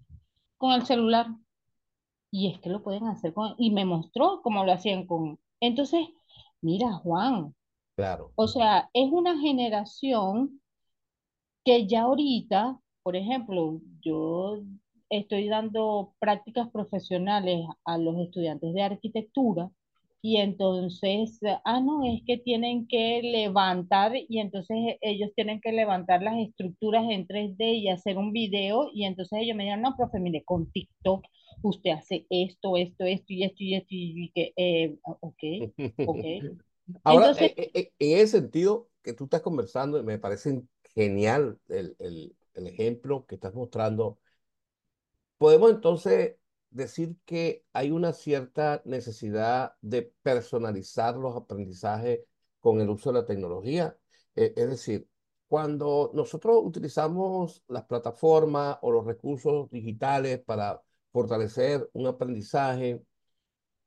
con 0.57 0.71
el 0.71 0.87
celular. 0.87 1.27
Y 2.31 2.51
es 2.51 2.59
que 2.61 2.71
lo 2.71 2.81
pueden 2.81 3.05
hacer 3.05 3.35
con, 3.35 3.53
y 3.59 3.69
me 3.69 3.85
mostró 3.85 4.41
cómo 4.41 4.65
lo 4.65 4.71
hacían 4.71 5.05
con. 5.05 5.37
Entonces, 5.59 6.07
mira, 6.61 6.93
Juan, 6.93 7.53
claro, 7.95 8.31
o 8.33 8.47
sea, 8.47 8.89
es 8.93 9.11
una 9.11 9.39
generación 9.39 10.59
que 11.63 11.85
ya 11.85 12.03
ahorita, 12.03 12.79
por 13.03 13.15
ejemplo, 13.15 13.81
yo 14.01 14.63
estoy 15.09 15.47
dando 15.49 16.13
prácticas 16.19 16.69
profesionales 16.71 17.65
a 17.85 17.97
los 17.97 18.17
estudiantes 18.19 18.73
de 18.73 18.81
arquitectura 18.83 19.69
y 20.21 20.37
entonces, 20.37 21.39
ah, 21.65 21.79
no, 21.81 22.03
es 22.03 22.21
que 22.25 22.37
tienen 22.37 22.87
que 22.87 23.21
levantar 23.21 24.13
y 24.27 24.39
entonces 24.39 24.77
ellos 25.01 25.29
tienen 25.35 25.61
que 25.61 25.71
levantar 25.71 26.23
las 26.23 26.37
estructuras 26.39 27.05
en 27.09 27.27
3D 27.27 27.73
y 27.75 27.89
hacer 27.89 28.17
un 28.17 28.31
video 28.31 28.89
y 28.93 29.05
entonces 29.05 29.39
ellos 29.41 29.55
me 29.55 29.63
dijeron, 29.65 29.83
no, 29.83 29.95
profe, 29.95 30.19
mire, 30.19 30.43
con 30.43 30.71
TikTok 30.71 31.23
usted 31.61 31.91
hace 31.91 32.25
esto, 32.29 32.75
esto, 32.77 33.05
esto 33.05 33.33
y 33.33 33.43
esto 33.43 33.63
y 33.63 33.75
esto 33.75 33.87
y 33.91 34.31
que, 34.33 34.53
eh, 34.57 34.97
ok, 35.03 35.43
ok. 36.05 36.23
Ahora, 37.03 37.27
Entonces, 37.27 37.51
eh, 37.51 37.53
eh, 37.57 37.71
eh, 37.73 37.91
en 37.99 38.17
ese 38.19 38.39
sentido 38.39 38.89
que 39.03 39.13
tú 39.13 39.25
estás 39.25 39.41
conversando, 39.41 40.03
me 40.03 40.19
parece 40.19 40.61
genial 40.95 41.59
el, 41.67 41.95
el, 41.99 42.35
el 42.53 42.67
ejemplo 42.67 43.25
que 43.27 43.35
estás 43.35 43.53
mostrando. 43.53 44.19
Podemos 45.37 45.71
entonces 45.71 46.37
decir 46.69 47.17
que 47.25 47.65
hay 47.73 47.91
una 47.91 48.13
cierta 48.13 48.81
necesidad 48.85 49.75
de 49.81 50.13
personalizar 50.21 51.17
los 51.17 51.35
aprendizajes 51.35 52.21
con 52.59 52.81
el 52.81 52.89
uso 52.89 53.11
de 53.11 53.19
la 53.21 53.25
tecnología. 53.25 53.97
Eh, 54.35 54.53
es 54.55 54.69
decir, 54.69 55.07
cuando 55.47 56.11
nosotros 56.13 56.59
utilizamos 56.63 57.63
las 57.67 57.85
plataformas 57.85 58.77
o 58.81 58.91
los 58.91 59.05
recursos 59.05 59.69
digitales 59.71 60.39
para 60.43 60.81
fortalecer 61.11 61.89
un 61.93 62.07
aprendizaje, 62.07 63.01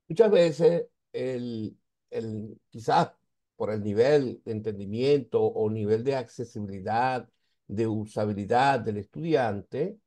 Muchas 0.07 0.31
veces, 0.31 0.85
el, 1.13 1.77
el, 2.09 2.59
quizás 2.69 3.11
por 3.55 3.71
el 3.71 3.83
nivel 3.83 4.41
de 4.43 4.51
entendimiento 4.53 5.41
o 5.43 5.69
nivel 5.69 6.03
de 6.03 6.15
accesibilidad, 6.15 7.29
de 7.67 7.87
usabilidad 7.87 8.79
del 8.79 8.97
estudiante, 8.97 9.99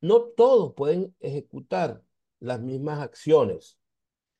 no 0.00 0.22
todos 0.22 0.74
pueden 0.74 1.14
ejecutar 1.20 2.02
las 2.40 2.60
mismas 2.60 3.00
acciones. 3.00 3.78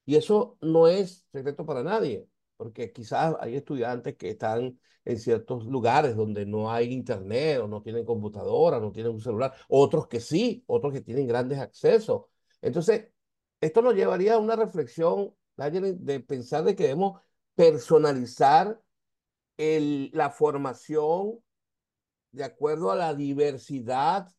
Y 0.05 0.17
eso 0.17 0.57
no 0.61 0.89
es 0.89 1.25
secreto 1.33 1.65
para 1.67 1.83
nadie, 1.83 2.27
porque 2.57 2.93
quizás 2.93 3.37
hay 3.41 3.57
estudiantes 3.57 4.17
que 4.17 4.31
están 4.31 4.79
en 5.05 5.19
ciertos 5.19 5.65
lugares 5.67 6.17
donde 6.17 6.47
no 6.47 6.71
hay 6.71 6.93
internet 6.93 7.61
o 7.61 7.69
no 7.69 7.83
tienen 7.83 8.05
computadora, 8.05 8.81
no 8.81 8.93
tienen 8.93 9.13
un 9.13 9.21
celular, 9.21 9.55
otros 9.69 10.09
que 10.09 10.21
sí, 10.21 10.65
otros 10.67 10.93
que 10.93 11.01
tienen 11.01 11.27
grandes 11.27 11.59
accesos. 11.59 12.25
Entonces, 12.61 13.09
esto 13.61 13.83
nos 13.83 13.95
llevaría 13.95 14.35
a 14.35 14.39
una 14.39 14.57
reflexión, 14.57 15.35
de 15.57 16.21
pensar 16.21 16.65
de 16.65 16.75
que 16.75 16.85
debemos 16.85 17.21
personalizar 17.55 18.81
la 19.59 20.31
formación 20.31 21.39
de 22.33 22.45
acuerdo 22.45 22.91
a 22.91 22.97
la 22.97 23.15
diversidad 23.15 24.31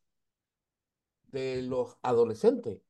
de 1.31 1.61
los 1.63 1.97
adolescentes. 2.03 2.81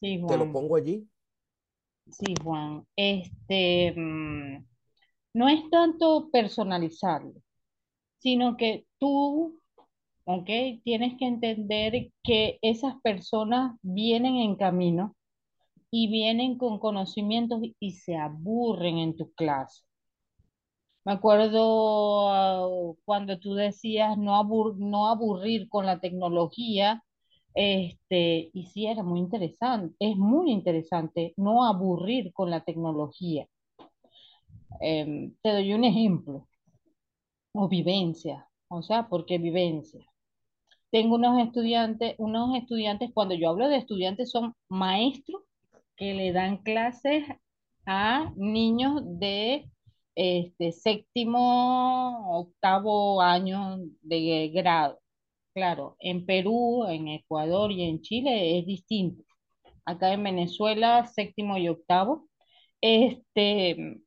sí, 0.00 0.20
Te 0.26 0.36
lo 0.38 0.48
Juan, 0.48 0.52
pongo 0.52 0.76
allí. 0.76 1.08
sí, 2.10 2.34
Juan, 2.42 2.84
este, 2.96 3.92
mm, 3.96 4.64
no 5.34 5.48
es 5.48 5.68
tanto 5.70 6.30
personalizarlo, 6.32 7.34
sino 8.18 8.56
que 8.56 8.86
tú, 8.98 9.60
¿ok? 10.26 10.50
Tienes 10.84 11.18
que 11.18 11.26
entender 11.26 12.10
que 12.24 12.58
esas 12.62 12.96
personas 13.02 13.76
vienen 13.82 14.36
en 14.36 14.56
camino 14.56 15.16
y 15.90 16.10
vienen 16.10 16.58
con 16.58 16.78
conocimientos 16.80 17.60
y 17.80 17.92
se 17.92 18.16
aburren 18.16 18.98
en 18.98 19.16
tu 19.16 19.32
clase. 19.34 19.82
Me 21.08 21.14
acuerdo 21.14 22.30
ah, 22.30 22.68
cuando 23.04 23.38
tú 23.40 23.54
decías 23.54 24.16
no, 24.18 24.36
abur- 24.36 24.76
no 24.78 25.08
aburrir 25.08 25.68
con 25.68 25.86
la 25.86 25.98
tecnología, 26.00 27.02
este, 27.54 28.50
y 28.52 28.66
sí 28.66 28.86
era 28.86 29.02
muy 29.02 29.18
interesante, 29.20 29.96
es 29.98 30.16
muy 30.16 30.52
interesante 30.52 31.34
no 31.36 31.64
aburrir 31.66 32.32
con 32.32 32.50
la 32.50 32.62
tecnología. 32.64 33.48
Em, 34.80 35.34
te 35.42 35.50
doy 35.52 35.72
un 35.74 35.84
ejemplo, 35.84 36.48
o 37.52 37.68
vivencia, 37.68 38.48
o 38.68 38.82
sea, 38.82 39.08
¿por 39.08 39.26
qué 39.26 39.38
vivencia? 39.38 40.04
Tengo 40.90 41.16
unos 41.16 41.40
estudiantes, 41.46 42.14
unos 42.18 42.56
estudiantes, 42.56 43.10
cuando 43.14 43.34
yo 43.36 43.50
hablo 43.50 43.68
de 43.68 43.78
estudiantes, 43.78 44.30
son 44.30 44.54
maestros 44.68 45.42
que 45.96 46.14
le 46.14 46.32
dan 46.32 46.58
clases 46.58 47.24
a 47.86 48.32
niños 48.36 49.02
de 49.04 49.70
este, 50.18 50.72
séptimo, 50.72 52.40
octavo 52.40 53.22
año 53.22 53.78
de 54.02 54.50
grado. 54.52 55.00
Claro, 55.54 55.96
en 56.00 56.26
Perú, 56.26 56.86
en 56.88 57.08
Ecuador 57.08 57.70
y 57.72 57.84
en 57.84 58.00
Chile 58.02 58.58
es 58.58 58.66
distinto. 58.66 59.24
Acá 59.86 60.12
en 60.12 60.24
Venezuela, 60.24 61.06
séptimo 61.06 61.56
y 61.58 61.68
octavo. 61.68 62.28
Este, 62.80 64.00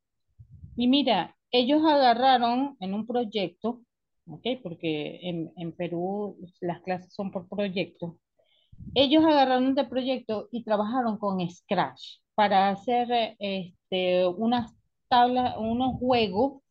y 0.76 0.88
mira, 0.88 1.38
ellos 1.52 1.82
agarraron 1.86 2.78
en 2.82 2.94
un 2.94 3.08
proyecto, 3.08 3.82
¿ok? 4.28 4.48
Porque 4.64 5.20
en, 5.24 5.52
en 5.58 5.72
Perú 5.74 6.38
las 6.62 6.82
clases 6.82 7.14
son 7.14 7.32
por 7.32 7.48
proyecto. 7.50 8.18
Ellos 8.96 9.24
agarraron 9.26 9.76
de 9.76 9.86
proyecto 9.86 10.50
y 10.52 10.64
trabajaron 10.66 11.18
con 11.18 11.40
Scratch 11.50 12.20
para 12.36 12.70
hacer 12.70 13.36
este, 13.40 14.28
unas 14.28 14.74
tablas, 15.12 15.56
unos 15.58 15.98
juegos 16.00 16.64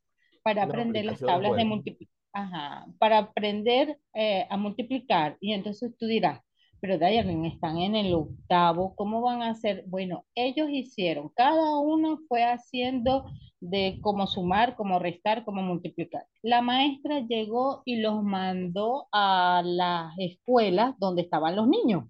para 0.43 0.65
Una 0.65 0.73
aprender 0.73 1.05
las 1.05 1.21
tablas 1.21 1.55
de 1.57 1.65
multiplicar. 1.65 2.15
Ajá, 2.33 2.87
para 2.99 3.19
aprender 3.19 3.99
eh, 4.15 4.47
a 4.49 4.57
multiplicar. 4.57 5.37
Y 5.41 5.53
entonces 5.53 5.93
tú 5.99 6.07
dirás, 6.07 6.41
pero 6.81 6.99
Dayan, 6.99 7.45
están 7.45 7.79
en 7.79 7.95
el 7.95 8.15
octavo, 8.15 8.95
¿cómo 8.97 9.21
van 9.21 9.43
a 9.43 9.51
hacer? 9.51 9.85
Bueno, 9.87 10.25
ellos 10.35 10.69
hicieron, 10.71 11.29
cada 11.35 11.79
uno 11.79 12.21
fue 12.29 12.43
haciendo 12.45 13.27
de 13.61 13.99
cómo 14.01 14.27
sumar, 14.27 14.77
cómo 14.77 14.99
restar, 14.99 15.45
cómo 15.45 15.61
multiplicar. 15.63 16.25
La 16.43 16.63
maestra 16.63 17.21
llegó 17.21 17.83
y 17.85 17.97
los 17.97 18.23
mandó 18.23 19.09
a 19.13 19.63
las 19.65 20.15
escuelas 20.19 20.95
donde 20.99 21.23
estaban 21.23 21.57
los 21.57 21.69
niños. 21.69 22.05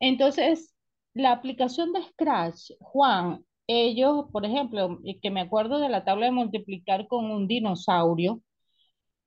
Entonces, 0.00 0.74
la 1.12 1.32
aplicación 1.32 1.92
de 1.92 2.02
Scratch, 2.04 2.70
Juan, 2.80 3.44
ellos, 3.68 4.26
por 4.32 4.44
ejemplo, 4.46 5.00
que 5.22 5.30
me 5.30 5.42
acuerdo 5.42 5.78
de 5.78 5.88
la 5.90 6.04
tabla 6.04 6.26
de 6.26 6.32
multiplicar 6.32 7.06
con 7.08 7.30
un 7.30 7.46
dinosaurio, 7.48 8.42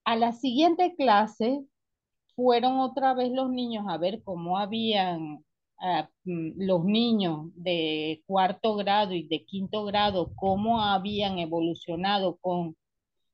a 0.05 0.15
la 0.15 0.33
siguiente 0.33 0.95
clase 0.97 1.63
fueron 2.35 2.79
otra 2.79 3.13
vez 3.13 3.31
los 3.31 3.49
niños 3.51 3.85
a 3.87 3.97
ver 3.97 4.23
cómo 4.23 4.57
habían 4.57 5.45
ah, 5.79 6.09
mm, 6.25 6.53
los 6.57 6.83
niños 6.85 7.49
de 7.55 8.23
cuarto 8.27 8.75
grado 8.75 9.13
y 9.13 9.27
de 9.27 9.45
quinto 9.45 9.85
grado, 9.85 10.33
cómo 10.35 10.81
habían 10.81 11.39
evolucionado 11.39 12.37
con 12.37 12.75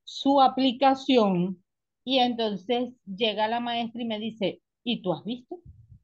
su 0.04 0.42
aplicación. 0.42 1.64
Y 2.04 2.20
entonces 2.20 2.94
llega 3.06 3.48
la 3.48 3.60
maestra 3.60 4.02
y 4.02 4.06
me 4.06 4.20
dice, 4.20 4.62
¿y 4.84 5.02
tú 5.02 5.14
has 5.14 5.24
visto? 5.26 5.60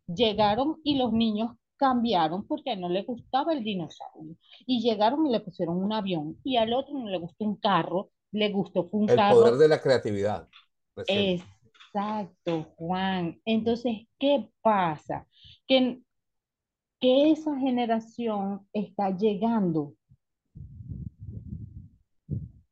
Llegaron 0.08 0.80
y 0.84 0.98
los 0.98 1.14
niños 1.14 1.52
cambiaron 1.78 2.48
porque 2.48 2.76
no 2.76 2.90
le 2.90 3.04
gustaba 3.04 3.54
el 3.54 3.64
dinosaurio. 3.64 4.36
Y 4.66 4.82
llegaron 4.82 5.26
y 5.28 5.32
le 5.32 5.40
pusieron 5.42 5.78
un 5.78 5.94
avión. 5.94 6.40
Y 6.44 6.58
al 6.58 6.74
otro 6.74 6.94
no 7.00 7.10
le 7.10 7.20
gustó 7.20 7.46
un 7.46 7.58
carro, 7.58 8.12
le 8.32 8.52
gustó 8.52 8.90
un 8.92 9.08
El 9.08 9.24
poder 9.24 9.24
carro. 9.24 9.58
de 9.58 9.68
la 9.70 9.82
creatividad. 9.82 10.50
recién. 10.96 11.36
Exacto, 11.94 12.74
Juan. 12.78 13.40
Entonces, 13.46 14.08
¿qué 14.20 14.50
pasa? 14.62 15.28
Que, 15.68 16.02
que 17.00 17.32
esa 17.32 17.56
generación 17.60 18.68
está 18.74 19.12
llegando, 19.16 19.94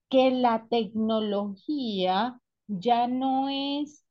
que 0.09 0.31
la 0.31 0.67
tecnología 0.69 2.39
ya 2.67 3.07
no 3.07 3.49
es 3.49 4.05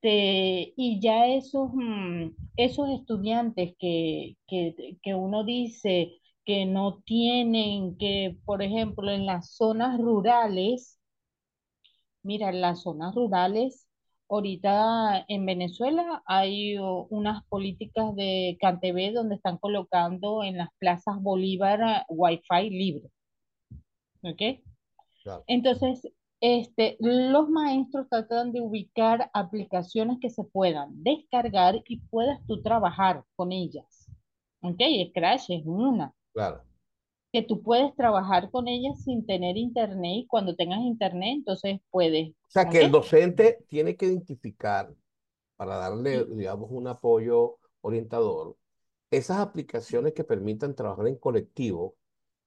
este, 0.00 0.74
y 0.76 1.00
ya 1.00 1.26
esos, 1.26 1.70
mm, 1.74 2.30
esos 2.56 2.88
estudiantes 2.90 3.74
que, 3.78 4.36
que, 4.46 4.98
que 5.02 5.14
uno 5.14 5.44
dice 5.44 6.20
que 6.44 6.66
no 6.66 7.02
tienen, 7.04 7.96
que 7.98 8.38
por 8.44 8.62
ejemplo 8.62 9.10
en 9.10 9.26
las 9.26 9.54
zonas 9.56 9.98
rurales, 10.00 10.98
Mira, 12.22 12.50
en 12.50 12.60
las 12.60 12.82
zonas 12.82 13.14
rurales, 13.14 13.88
ahorita 14.28 15.24
en 15.28 15.46
Venezuela 15.46 16.22
hay 16.26 16.76
o, 16.76 17.06
unas 17.10 17.44
políticas 17.46 18.14
de 18.16 18.58
CanTV 18.60 19.14
donde 19.14 19.36
están 19.36 19.56
colocando 19.58 20.42
en 20.44 20.58
las 20.58 20.68
plazas 20.78 21.22
Bolívar 21.22 21.80
ah, 21.82 22.06
Wi-Fi 22.08 22.70
libre, 22.70 23.08
¿ok? 24.22 24.60
Claro. 25.22 25.44
Entonces, 25.46 26.02
este, 26.40 26.96
los 27.00 27.48
maestros 27.50 28.08
tratan 28.08 28.52
de 28.52 28.60
ubicar 28.60 29.30
aplicaciones 29.34 30.18
que 30.20 30.30
se 30.30 30.44
puedan 30.44 31.02
descargar 31.02 31.82
y 31.86 32.00
puedas 32.10 32.40
tú 32.46 32.62
trabajar 32.62 33.24
con 33.36 33.52
ellas, 33.52 34.06
¿ok? 34.62 34.80
Scratch 35.10 35.50
es 35.50 35.62
una 35.66 36.14
Claro. 36.34 36.62
que 37.32 37.42
tú 37.42 37.62
puedes 37.62 37.94
trabajar 37.96 38.50
con 38.50 38.68
ellas 38.68 39.02
sin 39.04 39.26
tener 39.26 39.56
internet 39.56 40.12
y 40.24 40.26
cuando 40.26 40.54
tengas 40.56 40.80
internet, 40.80 41.34
entonces 41.36 41.80
puedes, 41.90 42.30
O 42.30 42.50
sea 42.50 42.68
que 42.68 42.80
el 42.80 42.90
docente 42.90 43.64
tiene 43.68 43.96
que 43.96 44.06
identificar, 44.06 44.94
para 45.56 45.76
darle, 45.78 46.24
Y, 46.28 46.36
digamos, 46.36 46.70
un 46.72 46.88
apoyo 46.88 47.58
orientador, 47.82 48.56
esas 49.10 49.38
aplicaciones 49.38 50.14
que 50.14 50.24
permitan 50.24 50.74
trabajar 50.76 51.08
en 51.08 51.16
colectivo 51.16 51.96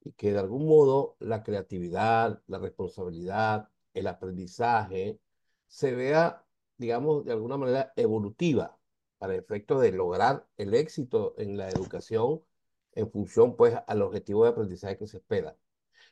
y 0.04 0.14
que 0.14 0.34
de 0.34 0.40
algún 0.40 0.68
modo 0.68 1.18
la 1.20 1.44
creatividad, 1.44 2.42
la 2.48 2.60
responsabilidad, 2.60 3.70
el 3.94 4.08
aprendizaje 4.08 5.20
se 5.68 5.94
vea, 5.94 6.44
digamos, 6.78 7.26
de 7.26 7.32
alguna 7.32 7.58
manera 7.58 7.94
evolutiva 7.96 8.78
para 9.18 9.36
efectos 9.36 9.82
de 9.82 9.92
lograr 9.92 10.48
el 10.58 10.74
éxito 10.74 11.36
en 11.38 11.58
la 11.58 11.70
educación 11.70 12.42
en 12.94 13.10
función, 13.10 13.56
pues, 13.56 13.76
al 13.88 14.02
objetivo 14.02 14.44
de 14.44 14.50
aprendizaje 14.50 14.98
que 14.98 15.08
se 15.08 15.18
espera. 15.18 15.56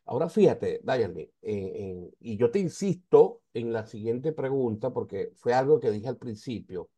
Ahora 0.05 0.29
fíjate, 0.29 0.81
Dayane, 0.83 1.31
y 1.41 2.37
yo 2.37 2.49
te 2.51 2.59
insisto 2.59 3.41
en 3.53 3.73
la 3.73 3.85
siguiente 3.85 4.31
pregunta 4.31 4.91
porque 4.91 5.31
fue 5.35 5.53
algo 5.53 5.79
que 5.79 5.91
dije 5.91 6.07
al 6.07 6.17
principio, 6.17 6.89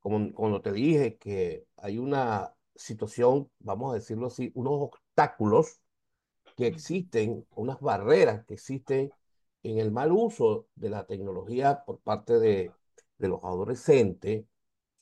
como 0.00 0.32
cuando 0.32 0.60
te 0.60 0.72
dije 0.72 1.16
que 1.18 1.66
hay 1.76 1.98
una 1.98 2.52
situación, 2.74 3.50
vamos 3.60 3.92
a 3.92 3.94
decirlo 3.94 4.26
así, 4.26 4.50
unos 4.54 4.74
obstáculos 4.74 5.80
que 6.56 6.66
existen, 6.66 7.46
unas 7.54 7.80
barreras 7.80 8.44
que 8.44 8.54
existen 8.54 9.12
en 9.62 9.78
el 9.78 9.92
mal 9.92 10.12
uso 10.12 10.68
de 10.74 10.90
la 10.90 11.06
tecnología 11.06 11.84
por 11.84 12.00
parte 12.00 12.38
de, 12.38 12.72
de 13.18 13.28
los 13.28 13.42
adolescentes, 13.44 14.44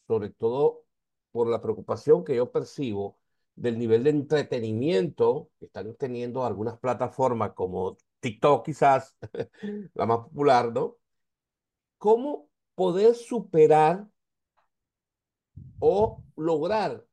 sobre 0.07 0.31
todo 0.31 0.85
por 1.33 1.49
la 1.49 1.61
preocupación 1.61 2.25
que 2.25 2.37
yo 2.37 2.51
percibo 2.51 3.19
del 3.55 3.79
nivel 3.79 4.05
de 4.05 4.11
entretenimiento 4.11 5.51
que 5.59 5.67
están 5.67 5.95
teniendo 5.97 6.45
algunas 6.45 6.79
plataformas 6.79 7.53
como 7.55 7.97
TikTok 8.21 8.65
quizás, 8.65 9.17
la 9.95 10.07
más 10.07 10.19
popular, 10.21 10.73
¿no? 10.73 10.97
¿Cómo 11.99 12.49
poder 12.75 13.15
superar 13.15 14.07
o 15.79 16.23
lograr 16.37 17.05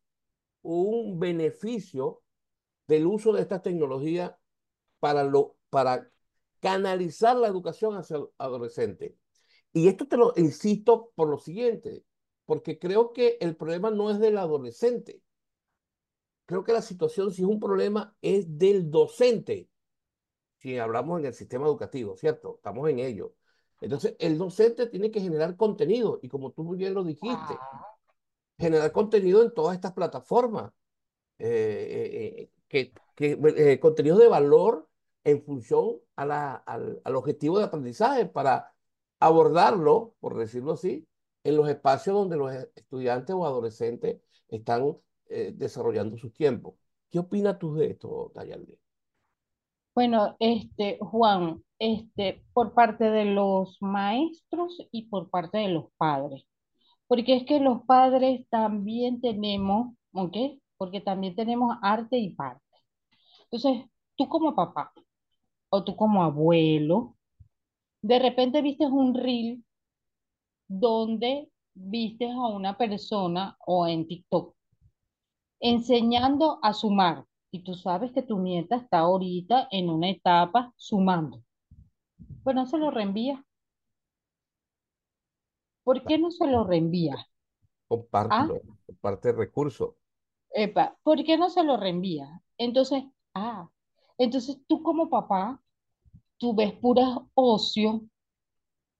un 0.62 1.20
beneficio 1.20 2.22
del 2.88 3.08
uso 3.08 3.34
de 3.34 3.42
esta 3.42 3.62
tecnología 3.62 4.38
para, 5.00 5.24
lo, 5.24 5.58
para 5.70 6.10
canalizar 6.60 7.36
la 7.36 7.48
educación 7.48 7.96
hacia 7.96 8.18
el 8.18 8.28
adolescente. 8.38 9.16
Y 9.74 9.88
esto 9.88 10.08
te 10.08 10.18
lo 10.18 10.34
insisto 10.38 11.12
por 11.16 11.30
lo 11.30 11.38
siguiente, 11.38 12.04
porque 12.46 12.80
creo 12.80 13.14
que 13.14 13.38
el 13.42 13.56
problema 13.56 13.92
no 13.92 14.10
es 14.10 14.20
del 14.20 14.38
adolescente. 14.38 15.22
Creo 16.46 16.64
que 16.64 16.74
la 16.74 16.82
situación, 16.82 17.32
si 17.32 17.42
es 17.42 17.48
un 17.48 17.60
problema, 17.60 18.16
es 18.22 18.58
del 18.58 18.90
docente. 18.90 19.70
Si 20.58 20.78
hablamos 20.78 21.20
en 21.20 21.28
el 21.28 21.34
sistema 21.34 21.68
educativo, 21.68 22.16
¿cierto? 22.16 22.56
Estamos 22.56 22.90
en 22.90 23.00
ello. 23.00 23.36
Entonces, 23.82 24.16
el 24.20 24.38
docente 24.38 24.88
tiene 24.88 25.12
que 25.12 25.22
generar 25.22 25.56
contenido 25.56 26.20
y 26.22 26.30
como 26.30 26.52
tú 26.52 26.64
muy 26.64 26.78
bien 26.78 26.94
lo 26.94 27.04
dijiste, 27.04 27.54
generar 28.58 28.92
contenido 28.92 29.44
en 29.44 29.54
todas 29.54 29.76
estas 29.76 29.94
plataformas 29.94 30.72
eh, 31.38 32.48
eh, 32.48 32.52
que, 32.68 32.94
que 33.16 33.38
eh, 33.58 33.80
contenidos 33.80 34.20
de 34.20 34.28
valor 34.28 34.90
en 35.28 35.44
función 35.44 35.98
a 36.16 36.26
la, 36.26 36.56
al, 36.56 37.02
al 37.04 37.16
objetivo 37.18 37.60
de 37.60 37.66
aprendizaje 37.66 38.26
para 38.28 38.72
abordarlo, 39.20 40.14
por 40.22 40.38
decirlo 40.38 40.72
así, 40.72 41.06
en 41.44 41.58
los 41.58 41.68
espacios 41.68 42.16
donde 42.16 42.38
los 42.38 42.54
estudiantes 42.76 43.36
o 43.36 43.46
adolescentes 43.46 44.22
están 44.48 44.96
eh, 45.30 45.52
desarrollando 45.54 46.18
sus 46.18 46.34
tiempos. 46.34 46.76
¿Qué 47.10 47.20
opinas 47.20 47.60
tú 47.60 47.76
de 47.76 47.88
esto, 47.88 48.32
Dayalde? 48.34 48.80
Bueno, 49.94 50.38
este, 50.40 50.98
Juan, 51.02 51.62
este, 51.78 52.46
por 52.54 52.74
parte 52.74 53.12
de 53.12 53.26
los 53.26 53.78
maestros 53.82 54.78
y 54.92 55.10
por 55.10 55.30
parte 55.30 55.58
de 55.58 55.68
los 55.68 55.92
padres, 55.98 56.46
porque 57.08 57.36
es 57.36 57.46
que 57.46 57.60
los 57.60 57.84
padres 57.84 58.48
también 58.50 59.20
tenemos, 59.20 59.94
¿ok? 60.14 60.38
Porque 60.78 61.02
también 61.02 61.36
tenemos 61.36 61.76
arte 61.82 62.18
y 62.18 62.30
parte. 62.34 62.64
Entonces, 63.52 63.90
tú 64.16 64.30
como 64.30 64.56
papá 64.56 64.94
o 65.70 65.84
tú 65.84 65.96
como 65.96 66.24
abuelo, 66.24 67.16
de 68.02 68.20
repente 68.20 68.62
vistes 68.62 68.90
un 68.92 69.14
reel 69.16 69.64
donde 70.70 71.52
vistes 71.74 72.32
a 72.32 72.48
una 72.48 72.78
persona 72.78 73.58
o 73.66 73.86
en 73.88 74.08
TikTok 74.08 74.56
enseñando 75.60 76.58
a 76.64 76.74
sumar. 76.74 77.26
Y 77.52 77.64
tú 77.64 77.76
sabes 77.76 78.12
que 78.12 78.24
tu 78.24 78.40
nieta 78.40 78.76
está 78.76 79.00
ahorita 79.00 79.68
en 79.72 79.90
una 79.90 80.10
etapa 80.10 80.74
sumando. 80.78 81.44
Pues 82.44 82.56
no 82.56 82.66
se 82.66 82.78
lo 82.80 82.90
reenvía. 82.90 83.46
¿Por 85.84 86.06
qué 86.06 86.20
no 86.20 86.30
se 86.30 86.46
lo 86.46 86.64
reenvía? 86.66 87.16
Ah, 88.30 88.48
Compártelo, 88.48 88.62
comparte 88.86 89.30
el 89.32 89.36
recurso. 89.38 89.98
epa, 90.52 90.98
¿por 91.04 91.24
qué 91.24 91.38
no 91.38 91.50
se 91.50 91.64
lo 91.64 91.78
reenvía? 91.78 92.42
Entonces, 92.58 93.04
ah, 93.34 93.70
entonces 94.18 94.60
tú 94.68 94.84
como 94.84 95.10
papá, 95.10 95.62
tú 96.40 96.56
ves 96.56 96.74
pura 96.74 97.20
ocio, 97.36 98.04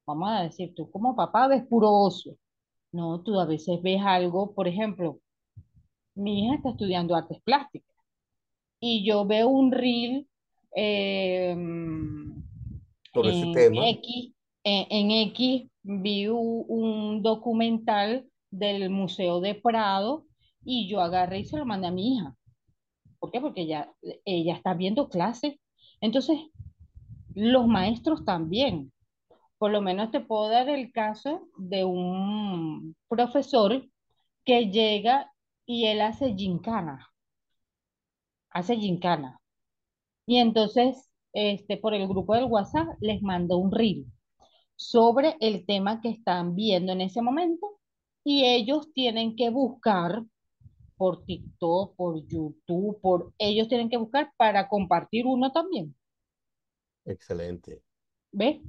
vamos 0.08 0.30
a 0.32 0.42
decir, 0.44 0.74
tú 0.76 0.90
como 0.92 1.16
papá 1.16 1.48
ves 1.48 1.64
puro 1.68 1.92
ocio. 1.92 2.36
No, 2.94 3.22
tú 3.24 3.40
a 3.40 3.46
veces 3.46 3.82
ves 3.84 4.02
algo, 4.04 4.54
por 4.56 4.68
ejemplo, 4.68 5.22
mi 6.16 6.46
hija 6.46 6.56
está 6.58 6.72
estudiando 6.72 7.16
artes 7.16 7.42
plásticas 7.44 7.96
y 8.82 9.06
yo 9.08 9.26
veo 9.26 9.50
un 9.50 9.72
reel 9.74 10.28
eh, 10.76 11.56
sobre 13.14 13.32
ese 13.32 13.48
en 13.48 13.54
tema. 13.54 13.98
X, 14.00 14.34
en, 14.64 14.88
en 14.90 15.12
X 15.12 15.70
vi 15.84 16.30
u- 16.30 16.66
un 16.70 17.22
documental 17.24 18.30
del 18.52 18.90
Museo 18.90 19.42
de 19.42 19.56
Prado 19.56 20.26
y 20.64 20.88
yo 20.90 21.02
agarré 21.02 21.40
y 21.42 21.46
se 21.46 21.58
lo 21.58 21.66
mandé 21.66 21.88
a 21.88 21.92
mi 21.92 22.16
hija. 22.16 22.37
¿Por 23.20 23.32
qué? 23.32 23.42
Porque 23.42 23.62
ella, 23.62 23.92
ella 24.26 24.56
está 24.56 24.74
viendo 24.74 25.10
clases. 25.10 25.56
Entonces, 26.02 26.40
los 27.34 27.68
maestros 27.68 28.26
también. 28.26 28.92
Por 29.58 29.72
lo 29.72 29.82
menos 29.82 30.12
te 30.12 30.20
puedo 30.20 30.50
dar 30.50 30.70
el 30.70 30.92
caso 30.92 31.48
de 31.58 31.84
un 31.84 32.96
profesor 33.08 33.84
que 34.46 34.70
llega 34.70 35.32
y 35.66 35.86
él 35.88 36.02
hace 36.02 36.34
gincana, 36.36 37.10
hace 38.50 38.78
gincana. 38.78 39.40
Y 40.28 40.38
entonces, 40.38 41.10
este, 41.34 41.78
por 41.78 41.94
el 41.94 42.08
grupo 42.08 42.36
del 42.36 42.46
WhatsApp 42.46 42.88
les 43.02 43.22
mando 43.22 43.58
un 43.58 43.72
reel 43.72 44.06
sobre 44.76 45.36
el 45.40 45.66
tema 45.66 46.02
que 46.02 46.10
están 46.10 46.56
viendo 46.56 46.92
en 46.94 47.02
ese 47.02 47.22
momento 47.22 47.80
y 48.24 48.46
ellos 48.46 48.92
tienen 48.94 49.36
que 49.36 49.50
buscar 49.50 50.24
por 50.98 51.26
TikTok, 51.26 51.96
por 51.96 52.28
YouTube, 52.28 53.00
por 53.02 53.34
ellos 53.40 53.68
tienen 53.70 53.90
que 53.90 53.98
buscar 53.98 54.32
para 54.38 54.68
compartir 54.70 55.26
uno 55.28 55.52
también, 55.52 55.96
Excelente. 57.06 57.82
¿ves? 58.32 58.60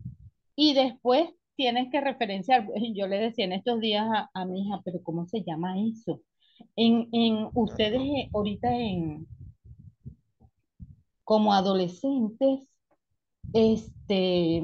Y 0.56 0.74
después 0.74 1.30
tienes 1.56 1.90
que 1.92 2.00
referenciar, 2.00 2.66
yo 2.94 3.06
le 3.06 3.18
decía 3.18 3.44
en 3.44 3.52
estos 3.52 3.80
días 3.80 4.06
a, 4.14 4.30
a 4.34 4.44
mi 4.46 4.62
hija, 4.62 4.80
pero 4.84 5.02
¿cómo 5.02 5.26
se 5.26 5.42
llama 5.44 5.76
eso? 5.80 6.22
En, 6.76 7.08
en 7.12 7.48
ustedes 7.54 8.00
eh, 8.02 8.30
ahorita 8.34 8.76
en 8.76 9.26
como 11.24 11.52
adolescentes, 11.52 12.68
este, 13.52 14.62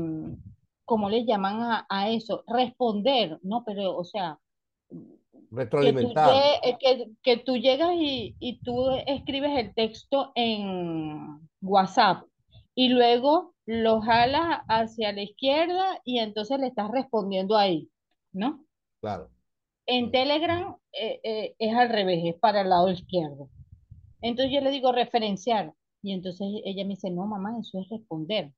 ¿cómo 0.84 1.08
le 1.10 1.24
llaman 1.26 1.60
a, 1.62 1.86
a 1.88 2.10
eso? 2.10 2.44
Responder, 2.46 3.38
¿no? 3.42 3.64
Pero, 3.64 3.96
o 3.96 4.04
sea, 4.04 4.38
Retroalimentar, 5.54 6.30
eh, 6.62 6.76
que, 6.80 7.10
que 7.22 7.36
tú 7.38 7.56
llegas 7.56 7.92
y, 7.94 8.34
y 8.38 8.60
tú 8.60 8.90
escribes 9.06 9.58
el 9.58 9.74
texto 9.74 10.32
en 10.34 11.40
WhatsApp 11.62 12.24
y 12.74 12.88
luego 12.88 13.54
lo 13.66 14.00
jalas 14.00 14.60
hacia 14.68 15.12
la 15.12 15.22
izquierda 15.22 16.00
y 16.04 16.18
entonces 16.18 16.58
le 16.58 16.66
estás 16.66 16.90
respondiendo 16.90 17.56
ahí, 17.56 17.88
¿no? 18.32 18.64
claro. 19.00 19.30
En 19.86 20.10
Telegram 20.10 20.76
eh, 20.92 21.20
eh, 21.22 21.54
es 21.58 21.74
al 21.74 21.90
revés, 21.90 22.22
es 22.24 22.40
para 22.40 22.62
el 22.62 22.70
lado 22.70 22.90
izquierdo. 22.90 23.50
Entonces 24.22 24.50
yo 24.50 24.62
le 24.62 24.70
digo 24.70 24.92
referenciar 24.92 25.74
y 26.02 26.12
entonces 26.12 26.46
ella 26.64 26.84
me 26.84 26.94
dice, 26.94 27.10
no, 27.10 27.26
mamá, 27.26 27.58
eso 27.60 27.80
es 27.80 27.88
responder. 27.90 28.50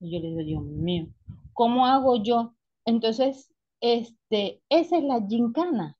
Y 0.00 0.12
yo 0.12 0.20
le 0.20 0.28
digo, 0.28 0.42
Dios 0.42 0.62
mío, 0.62 1.06
¿cómo 1.54 1.86
hago 1.86 2.22
yo? 2.22 2.54
Entonces, 2.84 3.50
este, 3.80 4.60
esa 4.68 4.98
es 4.98 5.04
la 5.04 5.26
gincana. 5.26 5.96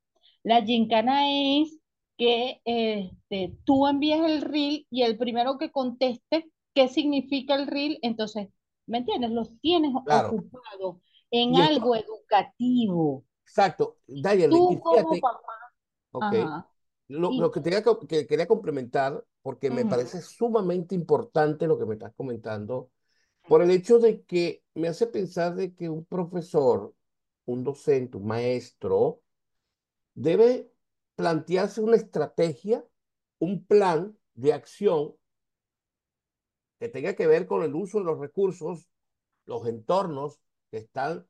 La 0.47 0.63
gincana 0.63 1.29
es 1.31 1.79
que 2.19 2.61
este, 2.65 3.57
tú 3.65 3.87
envías 3.87 4.21
el 4.31 4.43
reel 4.43 4.87
y 4.91 5.03
el 5.03 5.19
primero 5.19 5.59
que 5.59 5.71
conteste 5.73 6.51
qué 6.75 6.89
significa 6.89 7.55
el 7.57 7.67
reel, 7.67 7.99
entonces, 8.03 8.49
¿me 8.87 8.99
entiendes? 8.99 9.31
Los 9.33 9.51
tienes 9.61 9.93
Claro. 10.05 10.39
ocupados 10.39 10.99
en 11.31 11.57
Y 11.57 11.61
esto, 11.63 11.81
algo 11.81 11.97
educativo. 11.97 13.25
exacto, 13.45 13.99
y 14.07 14.23
Tú 14.49 14.81
como 14.83 15.21
papá, 15.21 15.53
ok, 16.13 16.33
ajá, 16.33 16.71
lo, 17.09 17.35
y 17.35 17.39
lo 17.39 17.51
que, 17.51 17.61
tenía 17.61 17.83
que, 17.83 17.91
que 18.09 18.27
quería 18.27 18.47
complementar, 18.49 19.25
porque 19.43 19.71
me 19.71 19.87
parece 19.87 20.23
sumamente 20.23 20.95
importante 20.95 21.67
lo 21.67 21.79
que 21.79 21.87
me 21.87 21.95
estás 21.95 22.13
comentando, 22.17 22.91
por 23.47 23.63
el 23.63 23.71
hecho 23.73 23.99
de 23.99 24.23
que 24.25 24.65
me 24.75 24.89
hace 24.89 25.07
pensar 25.09 25.55
de 25.57 25.75
que 25.75 25.89
un 25.91 26.05
profesor, 26.07 26.95
un 27.47 27.65
docente, 27.65 28.17
un 28.19 28.27
maestro, 28.27 29.23
debe 30.17 30.73
plantearse 31.15 31.81
una 31.81 31.97
estrategia, 31.97 32.85
un 33.39 33.65
plan 33.65 34.19
de 34.35 34.53
acción 34.53 35.15
que 36.81 36.89
tenga 36.89 37.15
que 37.15 37.27
ver 37.27 37.47
con 37.47 37.63
el 37.63 37.75
uso 37.75 37.99
de 37.99 38.05
los 38.05 38.19
recursos, 38.19 38.89
los 39.45 39.67
entornos 39.67 40.41
que 40.71 40.79
están, 40.79 41.27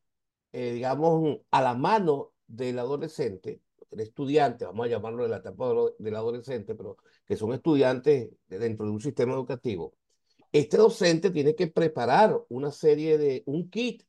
eh, 0.53 0.73
digamos, 0.73 1.41
a 1.51 1.63
la 1.63 1.75
mano 1.75 2.33
del 2.47 2.79
adolescente, 2.79 3.61
el 3.91 4.01
estudiante, 4.01 4.65
vamos 4.65 4.87
a 4.87 4.91
llamarlo 4.91 5.25
de 5.25 5.29
la 5.29 5.37
etapa 5.39 5.73
del 5.99 6.17
adolescente, 6.17 6.75
pero 6.75 6.97
que 7.27 7.37
son 7.37 7.53
estudiantes 7.53 8.31
dentro 8.47 8.87
de 8.87 8.93
un 8.93 9.01
sistema 9.01 9.35
educativo. 9.35 9.95
Este 10.53 10.77
docente 10.77 11.31
tiene 11.31 11.55
que 11.55 11.67
preparar 11.67 12.41
una 12.49 12.71
serie 12.71 13.19
de, 13.19 13.43
un 13.47 13.69
kit, 13.69 14.05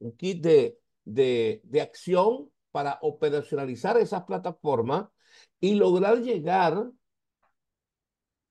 un 0.00 0.12
kit 0.16 0.42
de, 0.42 0.78
de, 1.04 1.60
de 1.64 1.80
acción 1.80 2.50
para 2.72 2.98
operacionalizar 3.02 3.96
esas 3.98 4.24
plataformas 4.24 5.08
y 5.60 5.74
lograr 5.74 6.18
llegar 6.20 6.90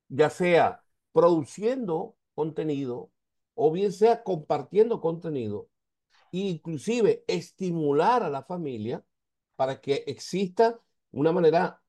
ya 0.10 0.30
sea 0.30 0.84
produciendo 1.14 2.16
contenido 2.36 3.12
o 3.54 3.72
bien 3.72 3.92
sea 3.92 4.24
compartiendo 4.24 5.02
contenido, 5.02 5.70
e 6.32 6.40
inclusive 6.40 7.24
estimular 7.28 8.24
a 8.24 8.30
la 8.30 8.44
familia 8.44 9.04
para 9.56 9.82
que 9.82 10.04
exista 10.08 10.80
una 11.12 11.32
manera 11.32 11.82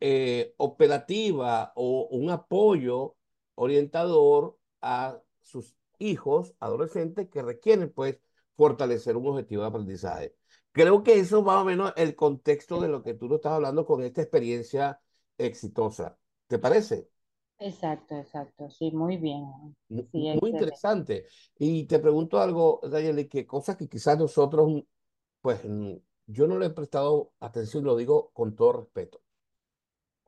eh, 0.00 0.54
operativa 0.58 1.72
o 1.76 2.08
un 2.10 2.30
apoyo 2.30 3.16
orientador 3.54 4.58
a 4.82 5.18
sus 5.42 5.74
hijos 5.98 6.54
adolescentes 6.60 7.28
que 7.30 7.42
requieren 7.42 7.92
pues 7.92 8.18
fortalecer 8.56 9.16
un 9.16 9.28
objetivo 9.28 9.62
de 9.62 9.68
aprendizaje. 9.68 10.36
Creo 10.76 11.02
que 11.02 11.18
eso 11.18 11.42
más 11.42 11.62
o 11.62 11.64
menos 11.64 11.94
el 11.96 12.14
contexto 12.14 12.80
de 12.82 12.88
lo 12.88 13.02
que 13.02 13.14
tú 13.14 13.28
nos 13.28 13.36
estás 13.36 13.52
hablando 13.52 13.86
con 13.86 14.02
esta 14.02 14.20
experiencia 14.20 15.00
exitosa. 15.38 16.18
¿Te 16.48 16.58
parece? 16.58 17.08
exacto, 17.58 18.16
exacto, 18.16 18.70
sí, 18.70 18.90
muy 18.92 19.16
bien, 19.18 19.44
sí, 19.88 20.28
Muy 20.28 20.30
excelente. 20.30 20.50
interesante. 20.50 21.26
Y 21.58 21.84
te 21.86 21.98
pregunto 21.98 22.38
algo, 22.38 22.80
Dayeli, 22.90 23.26
que 23.26 23.46
cosas 23.46 23.76
que 23.76 23.88
quizás 23.88 24.18
nosotros, 24.18 24.82
pues 25.40 25.60
yo 26.26 26.46
no 26.46 26.58
le 26.58 26.66
he 26.66 26.70
prestado 26.70 27.32
atención, 27.40 27.84
lo 27.84 27.96
digo 27.96 28.30
con 28.34 28.54
todo 28.54 28.72
respeto. 28.74 29.22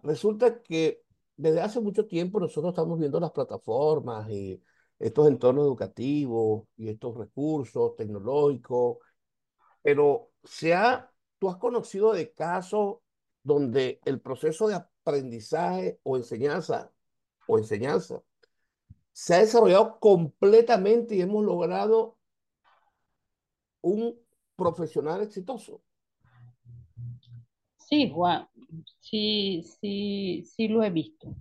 Resulta 0.03 0.63
que 0.63 1.03
desde 1.37 1.61
hace 1.61 1.81
mucho 1.81 2.07
tiempo 2.07 2.41
nosotros 2.41 2.73
estamos 2.73 2.99
viendo 2.99 3.21
las 3.21 3.33
plataformas 3.33 4.29
y 4.31 4.63
estos 4.99 5.29
entornos 5.29 5.65
educativos 5.65 6.65
y 6.77 6.89
estos 6.89 7.17
recursos 7.17 7.97
tecnológicos, 7.97 8.99
pero 9.83 10.31
se 10.49 10.75
ha, 10.75 11.13
tú 11.39 11.49
has 11.49 11.57
conocido 11.57 12.13
de 12.13 12.33
casos 12.33 12.99
donde 13.43 14.01
el 14.05 14.21
proceso 14.21 14.67
de 14.69 14.77
aprendizaje 14.77 16.01
o 16.03 16.17
enseñanza 16.17 16.91
o 17.47 17.59
enseñanza 17.59 18.23
se 19.13 19.35
ha 19.35 19.39
desarrollado 19.39 19.99
completamente 20.01 21.17
y 21.17 21.21
hemos 21.21 21.45
logrado 21.45 22.17
un 23.81 24.19
profesional 24.57 25.23
exitoso. 25.23 25.83
Sí, 27.77 28.11
Juan, 28.11 28.49
sí, 29.01 29.65
sí, 29.81 30.45
sí 30.45 30.69
lo 30.69 30.83
he 30.83 30.91
visto, 30.91 31.35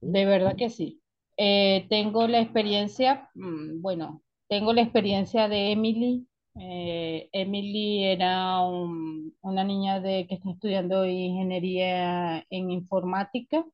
de 0.00 0.24
verdad 0.24 0.56
que 0.56 0.70
sí. 0.70 1.00
Eh, 1.36 1.86
tengo 1.90 2.26
la 2.28 2.40
experiencia, 2.40 3.30
mm, 3.34 3.80
bueno, 3.82 4.22
tengo 4.48 4.72
la 4.72 4.82
experiencia 4.82 5.48
de 5.48 5.72
Emily. 5.72 6.26
Eh, 6.56 7.28
Emily 7.32 8.04
era 8.04 8.60
un- 8.60 9.34
una 9.42 9.64
niña 9.64 10.00
de, 10.00 10.26
que 10.28 10.36
está 10.36 10.50
estudiando 10.50 11.04
ingeniería 11.06 12.44
en 12.50 12.70
informática 12.70 13.64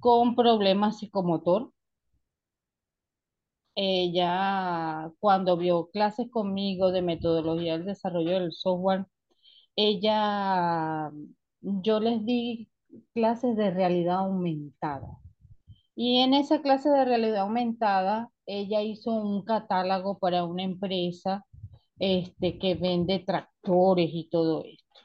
con 0.00 0.36
problemas 0.36 0.98
psicomotor. 1.00 1.72
Ella, 3.74 5.10
cuando 5.20 5.56
vio 5.56 5.88
clases 5.90 6.28
conmigo 6.30 6.92
de 6.92 7.02
metodología 7.02 7.74
del 7.78 7.86
desarrollo 7.86 8.32
del 8.40 8.52
software, 8.52 9.06
ella, 9.76 11.10
yo 11.62 12.00
les 12.00 12.24
di 12.26 12.70
clases 13.14 13.56
de 13.56 13.70
realidad 13.70 14.18
aumentada. 14.20 15.08
Y 15.96 16.20
en 16.20 16.34
esa 16.34 16.62
clase 16.62 16.90
de 16.90 17.04
realidad 17.04 17.42
aumentada, 17.42 18.30
ella 18.46 18.82
hizo 18.82 19.12
un 19.12 19.44
catálogo 19.44 20.18
para 20.18 20.44
una 20.44 20.64
empresa 20.64 21.46
este, 22.00 22.58
que 22.58 22.74
vende 22.74 23.20
tractores 23.20 24.10
y 24.12 24.28
todo 24.30 24.64
esto. 24.64 25.00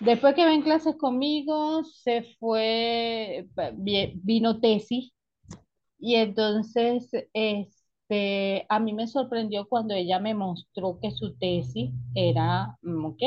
Después 0.00 0.34
que 0.34 0.44
ven 0.46 0.62
clases 0.62 0.96
conmigo, 0.96 1.84
se 1.84 2.22
fue, 2.40 3.46
vi- 3.74 4.12
vino 4.22 4.60
tesis 4.60 5.12
y 5.98 6.16
entonces 6.16 7.10
este, 7.34 8.66
a 8.68 8.80
mí 8.80 8.92
me 8.94 9.06
sorprendió 9.08 9.68
cuando 9.68 9.94
ella 9.94 10.18
me 10.20 10.34
mostró 10.34 10.98
que 11.00 11.10
su 11.12 11.36
tesis 11.36 11.92
era, 12.14 12.78
mm, 12.82 13.04
ok, 13.06 13.22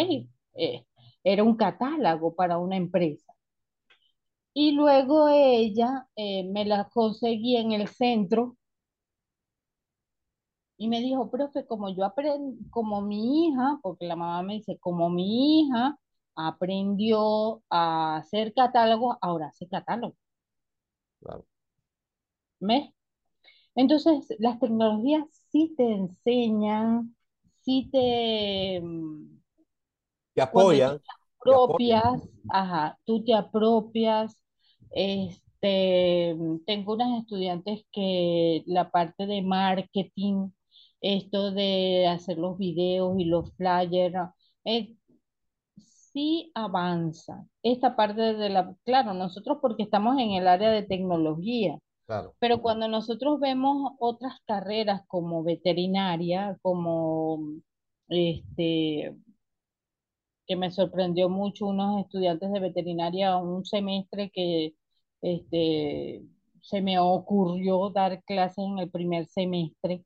eh, 0.56 0.86
era 1.23 1.43
un 1.43 1.56
catálogo 1.58 2.36
para 2.36 2.58
una 2.60 2.78
empresa. 2.78 3.34
Y 4.56 4.71
luego 4.71 5.28
ella 5.30 6.08
eh, 6.15 6.43
me 6.45 6.65
la 6.65 6.89
conseguí 6.89 7.58
en 7.58 7.73
el 7.73 7.88
centro 7.88 8.58
y 10.77 10.88
me 10.89 10.99
dijo, 11.01 11.29
profe, 11.31 11.65
como 11.65 11.89
yo 11.95 12.05
aprendí, 12.05 12.69
como 12.69 13.01
mi 13.01 13.47
hija, 13.49 13.79
porque 13.81 14.05
la 14.07 14.15
mamá 14.15 14.43
me 14.43 14.55
dice, 14.55 14.77
como 14.79 15.09
mi 15.09 15.61
hija 15.63 15.97
aprendió 16.35 17.61
a 17.69 18.17
hacer 18.17 18.53
catálogos, 18.53 19.17
ahora 19.21 19.47
hace 19.47 19.67
catálogos. 19.67 20.17
Claro. 21.19 21.45
¿Ves? 22.59 22.89
Entonces, 23.75 24.27
las 24.39 24.59
tecnologías 24.59 25.25
sí 25.51 25.73
te 25.77 25.83
enseñan, 25.93 27.15
sí 27.63 27.89
te, 27.91 28.81
mm, 28.81 29.39
Te 30.33 30.41
apoyan, 30.41 30.99
te 30.99 31.13
te 31.47 31.55
apoyan. 31.55 31.81
apropias, 31.95 32.21
ajá, 32.49 32.97
tú 33.05 33.23
te 33.23 33.33
apropias, 33.33 34.35
este, 34.91 36.35
mm, 36.35 36.59
tengo 36.65 36.93
unas 36.93 37.21
estudiantes 37.21 37.85
que 37.91 38.63
la 38.67 38.89
parte 38.91 39.25
de 39.27 39.41
marketing, 39.41 40.49
esto 41.01 41.51
de 41.51 42.08
hacer 42.08 42.38
los 42.38 42.58
videos 42.58 43.19
y 43.19 43.25
los 43.25 43.53
flyers, 43.55 44.15
eh, 44.65 44.95
sí 45.77 46.51
avanza. 46.55 47.45
Esta 47.63 47.95
parte 47.95 48.21
de 48.36 48.49
la, 48.49 48.75
claro, 48.86 49.13
nosotros 49.13 49.60
porque 49.62 49.84
estamos 49.84 50.17
en 50.19 50.31
el 50.31 50.47
área 50.47 50.69
de 50.71 50.84
tecnología, 50.84 51.77
Claro, 52.08 52.36
pero 52.39 52.62
cuando 52.62 52.88
nosotros 52.88 53.39
vemos 53.39 53.93
otras 53.99 54.36
carreras 54.47 55.03
como 55.08 55.43
veterinaria, 55.43 56.58
como 56.62 57.39
este, 58.10 59.15
que 60.47 60.55
me 60.55 60.71
sorprendió 60.71 61.29
mucho 61.29 61.67
unos 61.67 61.99
estudiantes 62.01 62.51
de 62.51 62.60
veterinaria, 62.60 63.38
un 63.38 63.65
semestre 63.65 64.29
que 64.31 64.75
este, 65.21 66.23
se 66.62 66.81
me 66.81 66.99
ocurrió 66.99 67.89
dar 67.91 68.23
clases 68.23 68.60
en 68.60 68.79
el 68.79 68.89
primer 68.91 69.27
semestre. 69.27 70.03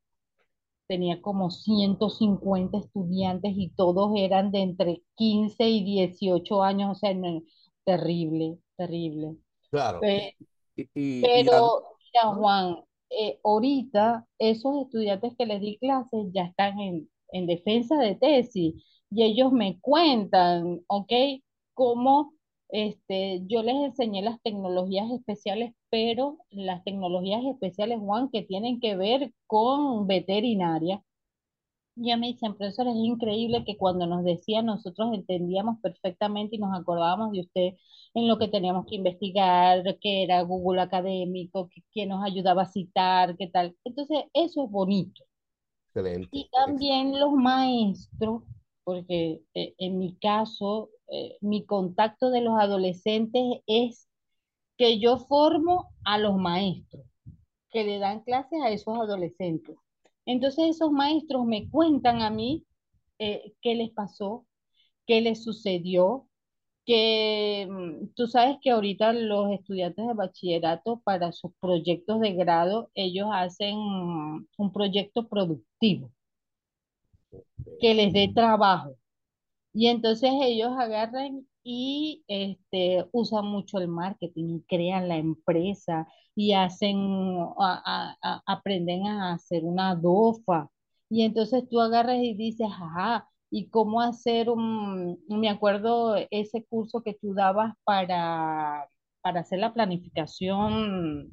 Tenía 0.90 1.22
como 1.24 1.52
150 1.52 2.80
estudiantes 2.80 3.54
y 3.58 3.72
todos 3.72 4.12
eran 4.18 4.52
de 4.52 4.62
entre 4.64 5.04
15 5.16 5.70
y 5.70 5.86
18 5.86 6.64
años, 6.64 6.92
o 6.94 6.96
sea, 6.96 7.16
no- 7.16 7.44
terrible, 7.86 8.60
terrible. 8.78 9.38
claro. 9.72 10.08
Pe- 10.08 10.36
Y, 10.76 10.90
y, 10.96 11.32
y 11.34 11.50
ad- 11.52 11.64
pero, 11.64 11.84
mira. 12.24 12.36
Juan, 12.36 12.78
eh, 13.10 13.40
ahorita 13.44 14.28
esos 14.40 14.78
estudiantes 14.86 15.36
que 15.38 15.46
les 15.46 15.62
di 15.62 15.78
clases 15.78 16.28
ya 16.34 16.44
están 16.46 16.80
en, 16.80 17.10
en 17.32 17.48
defensa 17.48 17.98
de 17.98 18.16
tesis 18.16 18.76
y 19.12 19.24
ellos 19.24 19.52
me 19.52 19.80
cuentan, 19.82 20.82
¿ok? 20.88 21.12
Cómo 21.74 22.34
este, 22.70 23.42
yo 23.48 23.64
les 23.64 23.76
enseñé 23.76 24.22
las 24.22 24.42
tecnologías 24.42 25.10
especiales, 25.12 25.74
pero 25.90 26.40
las 26.52 26.84
tecnologías 26.84 27.44
especiales, 27.46 28.00
Juan, 28.00 28.30
que 28.32 28.44
tienen 28.44 28.80
que 28.80 28.96
ver 28.96 29.34
con 29.48 30.08
veterinaria. 30.08 31.04
Ya 31.96 32.18
me 32.18 32.28
dicen, 32.28 32.56
profesor, 32.58 32.88
es 32.88 32.96
increíble 32.96 33.64
que 33.66 33.78
cuando 33.78 34.08
nos 34.08 34.24
decía 34.24 34.62
nosotros 34.64 35.14
entendíamos 35.14 35.80
perfectamente 35.82 36.56
y 36.56 36.60
nos 36.60 36.74
acordábamos 36.80 37.32
de 37.34 37.42
usted 37.42 37.74
en 38.14 38.28
lo 38.28 38.40
que 38.40 38.48
teníamos 38.48 38.86
que 38.88 38.96
investigar, 38.96 39.84
que 40.00 40.24
era 40.24 40.42
Google 40.44 40.82
Académico, 40.82 41.70
que, 41.70 41.84
que 41.92 42.06
nos 42.08 42.24
ayudaba 42.24 42.64
a 42.64 42.66
citar, 42.66 43.36
qué 43.38 43.48
tal. 43.48 43.76
Entonces, 43.84 44.20
eso 44.34 44.64
es 44.66 44.72
bonito. 44.72 45.24
excelente. 45.88 46.30
Y 46.32 46.50
también 46.50 47.20
los 47.20 47.34
maestros, 47.34 48.44
porque 48.84 49.44
eh, 49.54 49.76
en 49.78 49.98
mi 50.00 50.16
caso, 50.18 50.90
eh, 51.10 51.38
mi 51.42 51.66
contacto 51.66 52.30
de 52.32 52.42
los 52.42 52.60
adolescentes 52.60 53.44
es 53.68 54.09
que 54.80 54.98
yo 54.98 55.18
formo 55.18 55.94
a 56.06 56.18
los 56.18 56.38
maestros 56.38 57.06
que 57.70 57.84
le 57.84 58.00
dan 58.00 58.22
clases 58.22 58.62
a 58.64 58.72
esos 58.72 58.98
adolescentes. 58.98 59.76
Entonces 60.26 60.78
esos 60.78 60.90
maestros 60.90 61.46
me 61.46 61.70
cuentan 61.70 62.22
a 62.22 62.30
mí 62.30 62.66
eh, 63.20 63.54
qué 63.62 63.76
les 63.76 63.92
pasó, 63.92 64.48
qué 65.06 65.20
les 65.20 65.44
sucedió, 65.44 66.28
que 66.86 67.68
mm, 67.70 68.14
tú 68.16 68.28
sabes 68.28 68.58
que 68.62 68.72
ahorita 68.72 69.12
los 69.12 69.52
estudiantes 69.52 70.08
de 70.08 70.14
bachillerato 70.14 71.02
para 71.04 71.34
sus 71.34 71.52
proyectos 71.60 72.22
de 72.22 72.34
grado, 72.34 72.90
ellos 72.96 73.28
hacen 73.34 73.76
un 73.76 74.72
proyecto 74.74 75.28
productivo 75.28 76.10
que 77.82 77.94
les 77.94 78.14
dé 78.14 78.32
trabajo. 78.34 78.96
Y 79.74 79.88
entonces 79.88 80.32
ellos 80.42 80.72
agarran 80.78 81.48
y 81.64 82.24
este, 82.28 83.06
usan 83.12 83.46
mucho 83.46 83.78
el 83.80 83.88
marketing 83.88 84.58
y 84.60 84.62
crean 84.64 85.08
la 85.08 85.18
empresa 85.18 86.08
y 86.36 86.54
hacen, 86.54 86.98
a- 87.60 87.82
a- 87.86 88.18
a- 88.22 88.42
aprenden 88.48 89.06
a 89.08 89.34
hacer 89.34 89.64
una 89.66 89.96
DOFA. 89.96 90.70
Y 91.10 91.24
entonces 91.24 91.68
tú 91.70 91.80
agarras 91.82 92.18
y 92.18 92.34
dices, 92.36 92.68
ajá, 92.72 93.28
¿y 93.52 93.70
cómo 93.70 94.02
hacer 94.02 94.50
un, 94.50 95.20
me 95.28 95.50
acuerdo 95.50 96.16
ese 96.32 96.66
curso 96.66 97.02
que 97.04 97.14
tú 97.16 97.34
dabas 97.34 97.74
para, 97.84 98.88
para 99.22 99.42
hacer 99.42 99.60
la 99.60 99.74
planificación? 99.74 101.32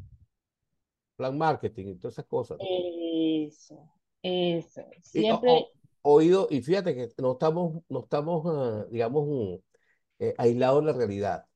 Plan 1.17 1.37
marketing 1.37 1.87
y 1.89 1.95
todas 1.97 2.15
esas 2.15 2.27
cosas. 2.27 2.59
Eso, 2.61 3.91
eso. 4.23 4.83
Y, 4.93 5.21
o- 5.21 5.35
Siempre, 5.41 5.51
o- 5.53 5.73
oído, 6.15 6.49
y 6.51 6.63
fíjate 6.63 6.95
que 6.95 7.09
no 7.19 7.33
estamos, 7.33 7.83
no 7.89 8.01
estamos, 8.05 8.45
ah, 8.47 8.87
digamos, 8.91 9.27
mm, 9.29 9.55
eh, 10.21 10.35
aislados 10.39 10.85
de 10.85 10.93
la 10.93 10.99
realidad. 10.99 11.47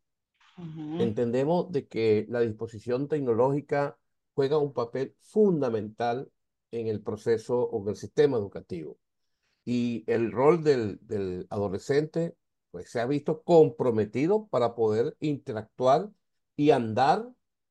ujú, 0.59 0.99
Entendemos 0.99 1.71
de 1.73 1.89
que 1.89 2.27
la 2.29 2.41
disposición 2.41 3.09
tecnológica 3.09 3.99
juega 4.35 4.59
un 4.59 4.73
papel 4.75 5.15
fundamental 5.21 6.31
en 6.71 6.89
el 6.89 7.03
proceso 7.03 7.59
o 7.59 7.83
en 7.83 7.89
el 7.91 7.97
sistema 7.97 8.37
educativo. 8.37 8.99
Y 9.65 10.05
el 10.09 10.33
rol 10.33 10.65
del, 10.65 10.99
del 11.03 11.47
adolescente, 11.51 12.37
pues 12.73 12.91
se 12.91 13.01
ha 13.01 13.07
visto 13.07 13.43
comprometido 13.43 14.49
para 14.49 14.75
poder 14.77 15.17
interactuar 15.21 16.11
y 16.57 16.71
andar 16.73 17.29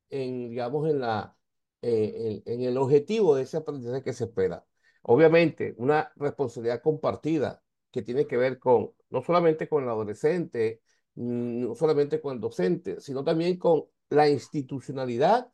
en, 0.09 0.49
digamos, 0.51 0.89
en 0.89 0.99
la, 1.01 1.37
eh, 1.81 2.41
en, 2.45 2.53
en 2.55 2.61
el 2.69 2.77
objetivo 2.77 3.35
de 3.35 3.43
ese 3.43 3.57
aprendizaje 3.57 4.03
que 4.03 4.13
se 4.13 4.25
espera. 4.25 4.65
Obviamente, 5.03 5.75
una 5.77 6.11
responsabilidad 6.15 6.81
compartida 6.81 7.61
que 7.91 8.01
tiene 8.01 8.27
que 8.27 8.37
ver 8.37 8.59
con, 8.59 8.91
no 9.09 9.21
solamente 9.23 9.67
con 9.67 9.83
el 9.83 9.89
adolescente, 9.89 10.81
mm, 11.15 11.61
no 11.61 11.75
solamente 11.75 12.21
con 12.21 12.35
el 12.35 12.41
docente, 12.41 12.99
sino 13.01 13.23
también 13.23 13.57
con 13.57 13.85
la 14.09 14.29
institucionalidad 14.29 15.51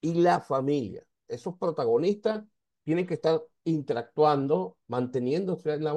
y 0.00 0.14
la 0.14 0.40
familia. 0.40 1.04
Esos 1.28 1.56
protagonistas 1.58 2.44
tienen 2.84 3.06
que 3.06 3.14
estar 3.14 3.42
interactuando, 3.64 4.78
manteniéndose 4.88 5.72
en 5.74 5.84
la 5.84 5.94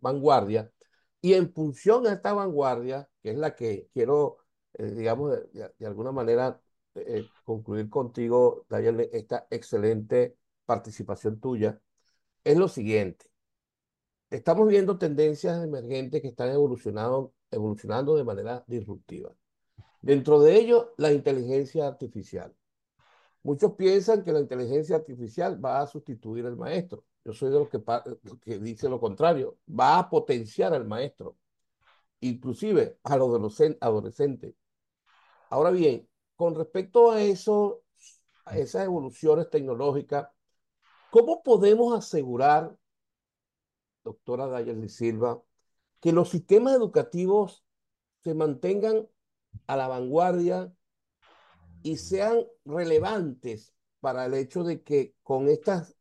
vanguardia. 0.00 0.72
Y 1.20 1.34
en 1.34 1.52
función 1.52 2.06
a 2.06 2.12
esta 2.12 2.32
vanguardia, 2.34 3.08
que 3.22 3.30
es 3.30 3.38
la 3.38 3.54
que 3.54 3.88
quiero, 3.94 4.38
eh, 4.74 4.90
digamos, 4.92 5.32
de, 5.52 5.86
alguna 5.86 6.12
manera 6.12 6.60
eh, 6.94 7.26
concluir 7.44 7.88
contigo, 7.88 8.66
Daniel, 8.68 9.08
esta 9.12 9.46
excelente 9.50 10.36
participación 10.66 11.40
tuya, 11.40 11.80
es 12.44 12.56
lo 12.56 12.68
siguiente. 12.68 13.26
Estamos 14.30 14.68
viendo 14.68 14.98
tendencias 14.98 15.62
emergentes 15.62 16.20
que 16.20 16.28
están 16.28 16.50
evolucionando, 16.50 17.32
evolucionando 17.50 18.16
de 18.16 18.24
manera 18.24 18.64
disruptiva. 18.66 19.34
Dentro 20.02 20.40
de 20.40 20.56
ello, 20.56 20.94
la 20.98 21.12
inteligencia 21.12 21.86
artificial. 21.86 22.54
Muchos 23.42 23.72
piensan 23.74 24.24
que 24.24 24.32
la 24.32 24.40
inteligencia 24.40 24.96
artificial 24.96 25.62
va 25.62 25.80
a 25.80 25.86
sustituir 25.86 26.46
al 26.46 26.56
maestro. 26.56 27.04
Yo 27.24 27.32
soy 27.32 27.50
de 27.50 27.58
los 27.58 27.68
que, 27.68 27.80
que 28.42 28.58
dice 28.58 28.88
lo 28.88 29.00
contrario, 29.00 29.58
va 29.68 29.98
a 29.98 30.10
potenciar 30.10 30.74
al 30.74 30.86
maestro, 30.86 31.36
inclusive 32.20 32.98
a 33.02 33.16
los 33.16 33.28
adolescen- 33.28 33.78
adolescentes. 33.80 34.54
Ahora 35.50 35.70
bien, 35.70 36.08
con 36.36 36.54
respecto 36.54 37.10
a 37.10 37.22
eso, 37.22 37.82
a 38.44 38.58
esas 38.58 38.84
evoluciones 38.84 39.48
tecnológicas, 39.48 40.28
¿cómo 41.14 41.44
podemos 41.44 41.96
asegurar, 41.96 42.76
doctora 44.02 44.48
Dayerly 44.48 44.88
Silva, 44.88 45.40
que 46.00 46.10
los 46.10 46.30
sistemas 46.30 46.74
educativos 46.74 47.64
se 48.24 48.34
mantengan 48.34 49.06
a 49.68 49.76
la 49.76 49.86
vanguardia 49.86 50.74
y 51.84 51.98
sean 51.98 52.38
relevantes 52.64 53.72
para 54.00 54.26
el 54.26 54.34
hecho 54.34 54.64
de 54.64 54.82
que 54.82 55.14
con 55.22 55.46
estas 55.46 55.96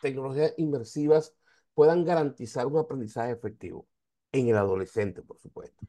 tecnologías 0.00 0.54
inmersivas 0.56 1.34
puedan 1.74 2.04
garantizar 2.04 2.68
un 2.68 2.78
aprendizaje 2.78 3.32
efectivo 3.32 3.88
en 4.30 4.46
el 4.46 4.56
adolescente, 4.56 5.22
por 5.22 5.40
supuesto. 5.40 5.84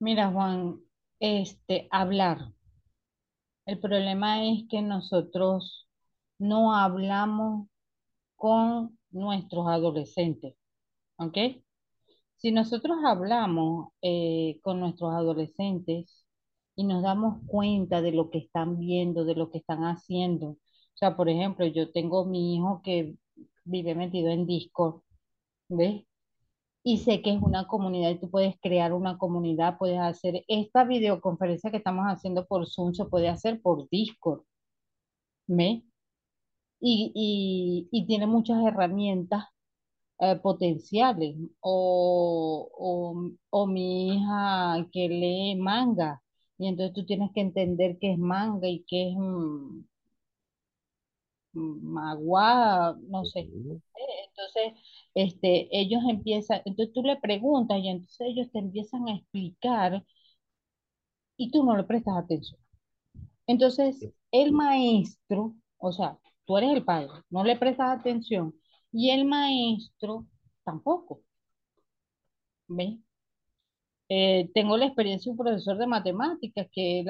Mira, 0.00 0.30
Juan, 0.30 0.82
este, 1.18 1.88
hablar. 1.90 2.52
El 3.64 3.80
problema 3.80 4.44
es 4.44 4.64
que 4.68 4.82
nosotros 4.82 5.87
no 6.38 6.74
hablamos 6.74 7.68
con 8.36 8.98
nuestros 9.10 9.68
adolescentes, 9.68 10.54
¿ok? 11.18 11.38
Si 12.36 12.52
nosotros 12.52 12.98
hablamos 13.04 13.88
eh, 14.02 14.58
con 14.62 14.80
nuestros 14.80 15.12
adolescentes 15.14 16.26
y 16.76 16.84
nos 16.84 17.02
damos 17.02 17.42
cuenta 17.46 18.00
de 18.02 18.12
lo 18.12 18.30
que 18.30 18.38
están 18.38 18.78
viendo, 18.78 19.24
de 19.24 19.34
lo 19.34 19.50
que 19.50 19.58
están 19.58 19.82
haciendo, 19.84 20.50
o 20.50 20.58
sea, 20.94 21.16
por 21.16 21.28
ejemplo, 21.28 21.66
yo 21.66 21.90
tengo 21.92 22.24
mi 22.24 22.56
hijo 22.56 22.80
que 22.82 23.16
vive 23.64 23.94
metido 23.94 24.30
en 24.30 24.46
Discord, 24.46 25.02
¿ves? 25.68 26.04
Y 26.84 26.98
sé 26.98 27.22
que 27.22 27.32
es 27.34 27.42
una 27.42 27.66
comunidad 27.68 28.10
y 28.10 28.20
tú 28.20 28.30
puedes 28.30 28.56
crear 28.60 28.92
una 28.94 29.18
comunidad, 29.18 29.78
puedes 29.78 30.00
hacer 30.00 30.44
esta 30.48 30.84
videoconferencia 30.84 31.70
que 31.70 31.78
estamos 31.78 32.06
haciendo 32.06 32.46
por 32.46 32.66
Zoom, 32.68 32.94
se 32.94 33.04
puede 33.06 33.28
hacer 33.28 33.60
por 33.62 33.88
Discord, 33.90 34.42
¿ves? 35.46 35.82
Y, 36.80 37.12
y, 37.14 37.88
y 37.92 38.06
tiene 38.06 38.26
muchas 38.26 38.64
herramientas 38.64 39.44
eh, 40.20 40.36
potenciales. 40.36 41.36
O, 41.60 42.70
o, 42.74 43.32
o 43.50 43.66
mi 43.66 44.16
hija 44.16 44.86
que 44.92 45.08
lee 45.08 45.56
manga, 45.56 46.22
y 46.58 46.68
entonces 46.68 46.94
tú 46.94 47.06
tienes 47.06 47.30
que 47.34 47.40
entender 47.42 47.98
qué 48.00 48.12
es 48.14 48.18
manga 48.18 48.68
y 48.68 48.84
qué 48.88 49.10
es 49.10 49.16
mm, 49.16 49.82
magua, 51.94 52.96
no 53.08 53.24
sé. 53.24 53.40
Entonces, 54.28 54.72
este, 55.14 55.68
ellos 55.72 56.00
empiezan, 56.08 56.62
entonces 56.64 56.94
tú 56.94 57.02
le 57.02 57.16
preguntas 57.16 57.78
y 57.78 57.88
entonces 57.88 58.20
ellos 58.28 58.50
te 58.52 58.58
empiezan 58.60 59.08
a 59.08 59.14
explicar 59.16 60.04
y 61.36 61.50
tú 61.50 61.64
no 61.64 61.76
le 61.76 61.84
prestas 61.84 62.16
atención. 62.18 62.60
Entonces, 63.46 64.08
el 64.32 64.52
maestro, 64.52 65.54
o 65.78 65.92
sea, 65.92 66.18
tú 66.48 66.58
eres 66.58 66.72
el 66.72 66.84
padre, 66.84 67.10
no 67.30 67.44
le 67.44 67.56
prestas 67.58 68.00
atención 68.00 68.54
y 68.92 69.10
el 69.10 69.26
maestro 69.26 70.26
tampoco, 70.64 71.22
¿ves? 72.68 72.98
Eh, 74.10 74.50
tengo 74.54 74.76
la 74.78 74.86
experiencia 74.86 75.28
de 75.30 75.32
un 75.32 75.44
profesor 75.44 75.76
de 75.76 75.86
matemáticas 75.86 76.66
que 76.72 77.00
él 77.00 77.08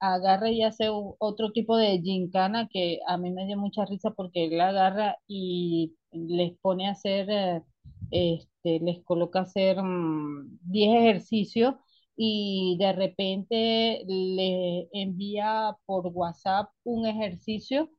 agarra 0.00 0.50
y 0.50 0.62
hace 0.62 0.88
otro 0.90 1.52
tipo 1.52 1.76
de 1.76 2.00
gincana 2.02 2.68
que 2.70 2.98
a 3.08 3.16
mí 3.16 3.30
me 3.30 3.46
dio 3.46 3.56
mucha 3.56 3.86
risa 3.86 4.10
porque 4.10 4.44
él 4.46 4.60
agarra 4.60 5.16
y 5.26 5.94
les 6.12 6.52
pone 6.60 6.86
a 6.88 6.92
hacer, 6.92 7.30
eh, 7.30 7.62
este, 8.10 8.80
les 8.80 9.02
coloca 9.04 9.40
a 9.40 9.42
hacer 9.42 9.82
mm, 9.82 10.58
10 10.62 10.96
ejercicios 10.96 11.74
y 12.16 12.76
de 12.78 12.92
repente 12.92 14.04
le 14.06 14.88
envía 14.92 15.76
por 15.86 16.08
WhatsApp 16.08 16.68
un 16.84 17.06
ejercicio 17.06 17.90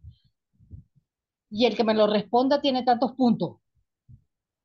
y 1.56 1.66
el 1.66 1.76
que 1.78 1.86
me 1.86 1.94
lo 1.94 2.08
responda 2.08 2.60
tiene 2.62 2.84
tantos 2.84 3.14
puntos. 3.14 3.58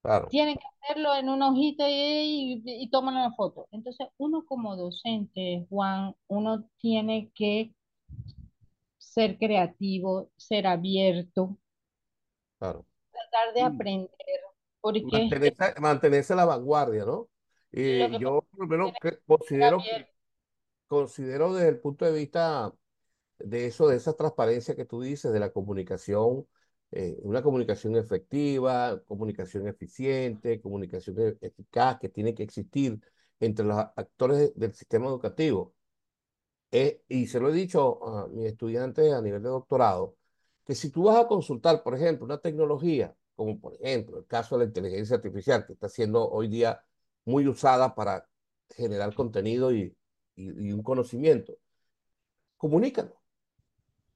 Claro, 0.03 0.31
Tienen 0.31 0.57
que 0.57 0.65
hacerlo 0.83 1.15
en 1.15 1.29
una 1.29 1.51
hojita 1.51 1.89
y, 1.89 2.63
y, 2.65 2.83
y 2.85 2.91
toman 2.91 3.17
una 3.17 3.35
foto. 3.35 3.69
Entonces, 3.71 4.09
uno 4.17 4.45
como 4.47 4.77
docente, 4.77 5.67
Juan, 5.69 6.15
uno 6.29 6.65
tiene 6.79 7.31
que 7.35 7.75
ser 8.99 9.37
creativo, 9.39 10.31
ser 10.37 10.67
abierto, 10.69 11.59
claro. 12.59 12.87
tratar 13.13 13.55
de 13.55 13.61
Y 13.61 13.65
aprender, 13.65 14.11
porque 14.81 15.03
mantenerse, 15.13 15.81
mantenerse 15.81 16.33
a 16.33 16.37
la 16.37 16.45
vanguardia, 16.45 17.05
¿no? 17.05 17.29
Eh, 17.73 18.09
que 18.11 18.19
yo, 18.19 18.43
por 18.51 18.61
lo 18.61 18.67
menos, 18.67 18.93
considero 19.27 19.79
que, 19.79 20.07
considero 20.87 21.55
desde 21.55 21.69
el 21.69 21.81
punto 21.81 22.05
de 22.05 22.13
vista 22.13 22.73
de 23.39 23.67
eso, 23.67 23.89
de 23.89 23.97
esa 23.97 24.15
transparencia 24.15 24.77
que 24.77 24.85
tú 24.85 25.01
dices, 25.03 25.33
de 25.33 25.41
la 25.41 25.53
comunicación, 25.53 26.47
eh, 26.93 27.17
una 27.23 27.43
comunicación 27.43 27.97
efectiva, 27.97 29.01
comunicación 29.07 29.69
eficiente, 29.69 30.61
comunicación 30.61 31.19
e- 31.21 31.39
eficaz 31.41 31.99
que 31.99 32.09
tiene 32.09 32.35
que 32.35 32.43
existir 32.45 33.01
entre 33.41 33.65
los 33.65 33.79
actores 33.79 34.53
del 34.57 34.75
sistema 34.75 35.07
educativo. 35.07 35.75
Eh, 36.73 37.03
y 37.09 37.27
se 37.27 37.41
lo 37.41 37.51
he 37.51 37.53
dicho 37.53 38.05
a 38.07 38.29
mis 38.29 38.47
estudiantes 38.47 39.13
a 39.13 39.21
nivel 39.23 39.43
de 39.43 39.49
doctorado, 39.49 40.17
que 40.65 40.75
si 40.75 40.91
tú 40.91 41.05
vas 41.05 41.17
a 41.25 41.27
consultar, 41.29 41.83
por 41.83 41.95
ejemplo, 41.95 42.25
una 42.25 42.39
tecnología, 42.39 43.15
como 43.35 43.59
por 43.61 43.75
ejemplo 43.75 44.19
el 44.19 44.27
caso 44.27 44.57
de 44.57 44.65
la 44.65 44.69
inteligencia 44.69 45.17
artificial, 45.17 45.67
que 45.67 45.73
está 45.73 45.89
siendo 45.89 46.29
hoy 46.31 46.49
día 46.49 46.83
muy 47.25 47.47
usada 47.49 47.95
para 47.95 48.29
generar 48.71 49.15
contenido 49.15 49.73
y, 49.73 49.97
un 50.37 50.83
conocimiento, 50.83 51.55
comunícalo 52.57 53.20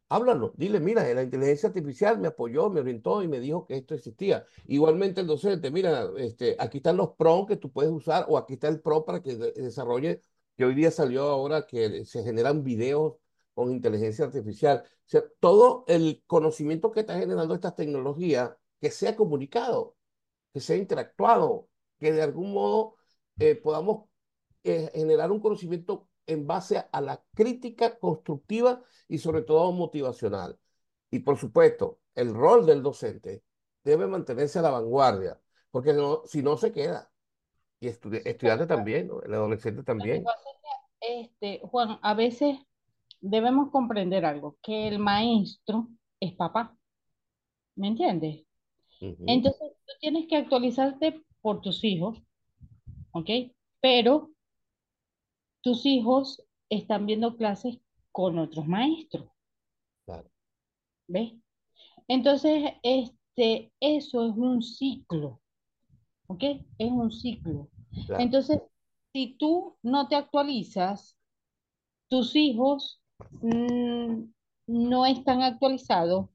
Háblalo, 0.09 0.53
dile, 0.57 0.79
mira, 0.81 1.03
la 1.15 1.23
inteligencia 1.23 1.69
artificial 1.69 2.19
me 2.19 2.29
apoyó, 2.29 2.71
me 2.71 2.81
orientó 2.81 3.23
y 3.23 3.29
me 3.29 3.41
dijo 3.41 3.67
que 3.67 3.77
esto 3.77 3.95
existía. 3.95 4.45
Igualmente 4.67 5.21
el 5.23 5.27
docente, 5.27 5.71
mira, 5.71 6.09
este, 6.19 6.57
aquí 6.61 6.77
están 6.79 6.97
los 6.97 7.17
prompts 7.17 7.49
que 7.49 7.57
tú 7.57 7.73
puedes 7.73 7.91
usar 7.91 8.27
o 8.29 8.39
aquí 8.39 8.55
está 8.55 8.69
el 8.69 8.81
prompt 8.81 9.07
para 9.07 9.23
que 9.23 9.35
de- 9.37 9.53
desarrolle, 9.53 10.21
que 10.57 10.65
hoy 10.65 10.75
día 10.75 10.91
salió 10.93 11.25
ahora 11.25 11.67
que 11.67 12.05
se 12.05 12.23
generan 12.23 12.63
videos 12.63 13.15
con 13.55 13.73
inteligencia 13.73 14.27
artificial. 14.27 14.85
Todo 15.41 15.85
el 15.89 16.23
conocimiento 16.27 16.91
que 16.93 17.01
está 17.01 17.19
generando 17.19 17.55
estas 17.55 17.75
tecnologías, 17.77 18.53
que 18.81 18.91
sea 18.91 19.17
comunicado, 19.17 19.97
que 20.53 20.61
sea 20.61 20.77
interactuado, 20.77 21.69
que 22.01 22.13
de 22.13 22.23
algún 22.23 22.53
modo 22.53 22.97
eh, 23.39 23.57
podamos 23.57 24.07
eh, 24.65 24.91
generar 24.95 25.31
un 25.33 25.41
conocimiento 25.41 26.09
en 26.27 26.47
base 26.47 26.85
a 26.91 27.01
la 27.01 27.23
crítica 27.35 27.99
constructiva 27.99 28.83
y 29.09 29.19
sobre 29.19 29.43
todo 29.43 29.73
motivacional. 29.73 30.59
Y 31.11 31.21
por 31.21 31.39
supuesto, 31.39 32.01
el 32.15 32.35
rol 32.35 32.67
del 32.67 32.83
docente 32.83 33.43
debe 33.83 34.07
mantenerse 34.07 34.59
a 34.59 34.63
la 34.63 34.71
vanguardia, 34.71 35.41
porque 35.71 35.93
no, 35.93 36.23
si 36.27 36.43
no 36.43 36.57
se 36.57 36.73
queda. 36.73 37.11
Y 37.81 37.89
estudi 37.89 38.19
estudiante 38.25 38.67
también, 38.67 39.09
¿no? 39.09 39.21
El 39.23 39.35
adolescente 39.35 39.83
también. 39.83 40.25
este, 41.01 41.61
Juan, 41.65 41.99
a 42.03 42.15
veces 42.15 42.59
debemos 43.21 43.71
comprender 43.71 44.25
algo, 44.25 44.57
que 44.63 44.89
el 44.89 44.99
maestro 44.99 45.89
es 46.21 46.35
papá, 46.35 46.77
¿me 47.77 47.89
entiendes? 47.89 48.45
Entonces, 49.01 49.73
tú 49.85 49.93
tienes 50.01 50.27
que 50.29 50.37
actualizarte 50.37 51.23
por 51.43 51.61
tus 51.61 51.85
hijos, 51.85 52.23
¿ok? 53.13 53.29
Pero 53.81 54.31
tus 55.65 55.87
hijos 55.87 56.43
están 56.69 57.07
viendo 57.07 57.37
clases 57.37 57.79
con 58.13 58.39
otros 58.39 58.67
maestros, 58.67 59.27
claro, 60.05 60.31
¿ves? 61.09 61.33
Entonces, 62.07 62.75
este, 62.83 63.73
eso 63.81 64.29
es 64.29 64.37
un 64.37 64.63
ciclo, 64.63 65.41
¿ok? 66.27 66.43
Es 66.79 66.91
un 66.91 67.11
ciclo. 67.11 67.71
claro, 68.07 68.23
Entonces, 68.23 68.61
si 69.15 69.37
tú 69.39 69.77
no 69.83 70.07
te 70.07 70.17
actualizas, 70.17 71.17
tus 72.09 72.37
hijos 72.37 73.03
mm, 73.41 74.25
no 74.67 75.07
están 75.07 75.41
actualizados 75.41 76.29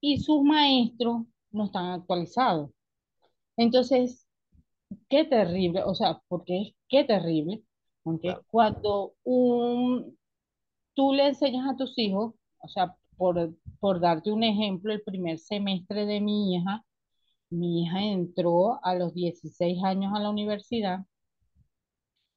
y 0.00 0.20
sus 0.20 0.42
maestros 0.42 1.26
no 1.50 1.64
están 1.64 1.86
actualizados. 1.86 2.70
Entonces, 3.56 4.28
qué 5.08 5.24
terrible, 5.24 5.82
o 5.82 5.94
sea, 5.96 6.22
porque 6.28 6.60
es 6.62 6.74
qué 6.88 7.04
terrible, 7.04 7.64
Cuando 8.50 9.14
un, 9.24 10.16
tú 10.94 11.12
le 11.14 11.28
enseñas 11.28 11.68
a 11.68 11.76
tus 11.76 11.96
hijos, 11.98 12.34
o 12.60 12.68
sea, 12.68 12.96
por, 13.16 13.54
por 13.80 14.00
darte 14.00 14.30
un 14.32 14.42
ejemplo, 14.44 14.92
el 14.92 15.02
primer 15.02 15.38
semestre 15.38 16.06
de 16.06 16.20
mi 16.20 16.54
hija, 16.56 16.84
mi 17.50 17.82
hija 17.84 18.02
entró 18.04 18.84
a 18.84 18.94
los 18.94 19.14
16 19.14 19.82
años 19.84 20.12
a 20.14 20.20
la 20.20 20.30
universidad 20.30 21.00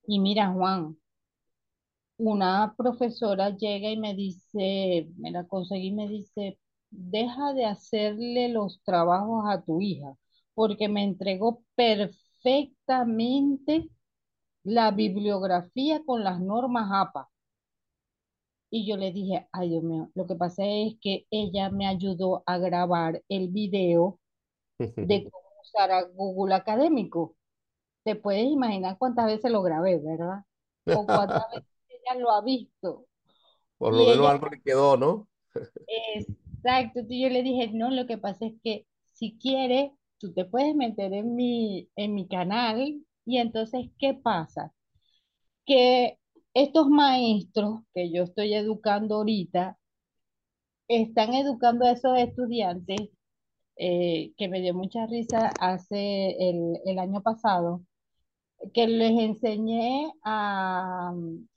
y 0.08 0.20
mira, 0.20 0.50
Juan, 0.54 0.98
una 2.18 2.74
profesora 2.78 3.50
llega 3.56 3.90
y 3.90 3.98
me 3.98 4.16
dice, 4.16 5.10
me 5.18 5.32
la 5.32 5.46
conseguí 5.48 5.92
me 5.92 6.08
dice, 6.08 6.60
deja 6.90 7.54
de 7.54 7.66
hacerle 7.66 8.50
los 8.50 8.82
trabajos 8.84 9.46
a 9.50 9.62
tu 9.64 9.82
hija, 9.82 10.16
porque 10.54 10.88
me 10.90 11.04
entregó 11.04 11.64
perfectamente 11.76 13.90
la 14.64 14.92
bibliografía 14.92 16.04
con 16.06 16.24
las 16.24 16.40
normas 16.40 16.90
APA. 16.92 17.30
Y 18.70 18.88
yo 18.88 18.98
le 18.98 19.12
dije, 19.12 19.48
ay 19.52 19.70
Dios 19.70 19.84
mío, 19.84 20.10
lo 20.16 20.26
que 20.26 20.36
pasa 20.36 20.64
es 20.66 20.96
que 21.00 21.28
ella 21.30 21.70
me 21.70 21.86
ayudó 21.86 22.44
a 22.46 22.58
grabar 22.58 23.22
el 23.30 23.50
video 23.50 24.20
de 24.80 24.80
cómo 25.32 25.48
usar 25.62 25.92
a 25.92 26.04
Google 26.04 26.56
Académico. 26.56 27.36
Te 28.04 28.16
puedes 28.16 28.46
imaginar 28.46 28.98
cuántas 28.98 29.28
veces 29.28 29.52
lo 29.52 29.62
grabé, 29.62 30.00
¿verdad? 30.00 30.44
O 30.86 31.06
cuántas 31.06 31.50
veces 31.52 31.70
ella 31.90 32.20
lo 32.20 32.32
ha 32.32 32.42
visto. 32.42 33.06
Por 33.78 33.94
lo 33.94 34.06
menos 34.06 34.28
algo 34.28 34.48
le 34.48 34.62
quedó, 34.62 34.98
¿no? 34.98 35.28
Exacto, 36.16 37.00
entonces 37.00 37.18
yo 37.22 37.30
le 37.30 37.44
dije, 37.44 37.70
no, 37.74 37.92
lo 37.92 38.08
que 38.08 38.18
pasa 38.18 38.46
es 38.46 38.54
que 38.64 38.88
si 39.12 39.38
quieres, 39.38 39.92
tú 40.18 40.34
te 40.34 40.46
puedes 40.46 40.74
meter 40.76 41.14
en 41.14 41.36
mi, 41.36 41.90
en 41.96 42.16
mi 42.16 42.28
canal 42.28 43.04
y 43.26 43.38
entonces, 43.38 43.88
¿qué 44.00 44.14
pasa? 44.14 44.74
Que 45.66 46.20
estos 46.54 46.90
maestros 46.90 47.82
que 47.94 48.12
yo 48.12 48.24
estoy 48.24 48.54
educando 48.56 49.16
ahorita 49.18 49.78
están 50.88 51.34
educando 51.34 51.86
a 51.86 51.92
esos 51.92 52.18
estudiantes 52.20 53.10
eh, 53.78 54.34
que 54.38 54.48
me 54.50 54.62
dio 54.62 54.74
mucha 54.74 55.06
risa 55.08 55.52
hace 55.60 56.32
el, 56.50 56.80
el 56.86 57.00
año 57.00 57.22
pasado, 57.22 57.84
que 58.74 58.88
les 58.88 59.12
enseñé 59.20 60.12
a, 60.24 61.14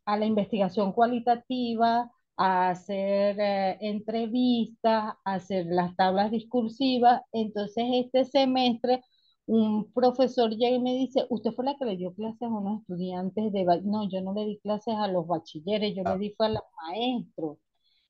a 0.06 0.18
la 0.18 0.26
investigación 0.26 0.92
cualitativa, 0.92 2.10
a 2.36 2.70
hacer 2.70 3.36
eh, 3.40 3.78
entrevistas, 3.80 5.14
a 5.24 5.34
hacer 5.34 5.66
las 5.66 5.96
tablas 5.96 6.30
discursivas. 6.30 7.22
Entonces, 7.32 7.84
este 7.92 8.24
semestre, 8.24 9.02
un 9.46 9.92
profesor 9.92 10.50
llega 10.50 10.76
y 10.76 10.80
me 10.80 10.94
dice, 10.94 11.26
usted 11.30 11.52
fue 11.52 11.64
la 11.64 11.76
que 11.76 11.84
le 11.84 11.96
dio 11.96 12.12
clases 12.14 12.42
a 12.42 12.48
unos 12.48 12.80
estudiantes 12.80 13.52
de... 13.52 13.64
No, 13.84 14.08
yo 14.08 14.20
no 14.20 14.34
le 14.34 14.44
di 14.44 14.58
clases 14.58 14.94
a 14.94 15.06
los 15.08 15.26
bachilleres, 15.26 15.94
yo 15.94 16.02
le 16.02 16.10
ah. 16.10 16.18
di 16.18 16.30
fue 16.30 16.46
a 16.46 16.50
los 16.50 16.62
maestros. 16.76 17.58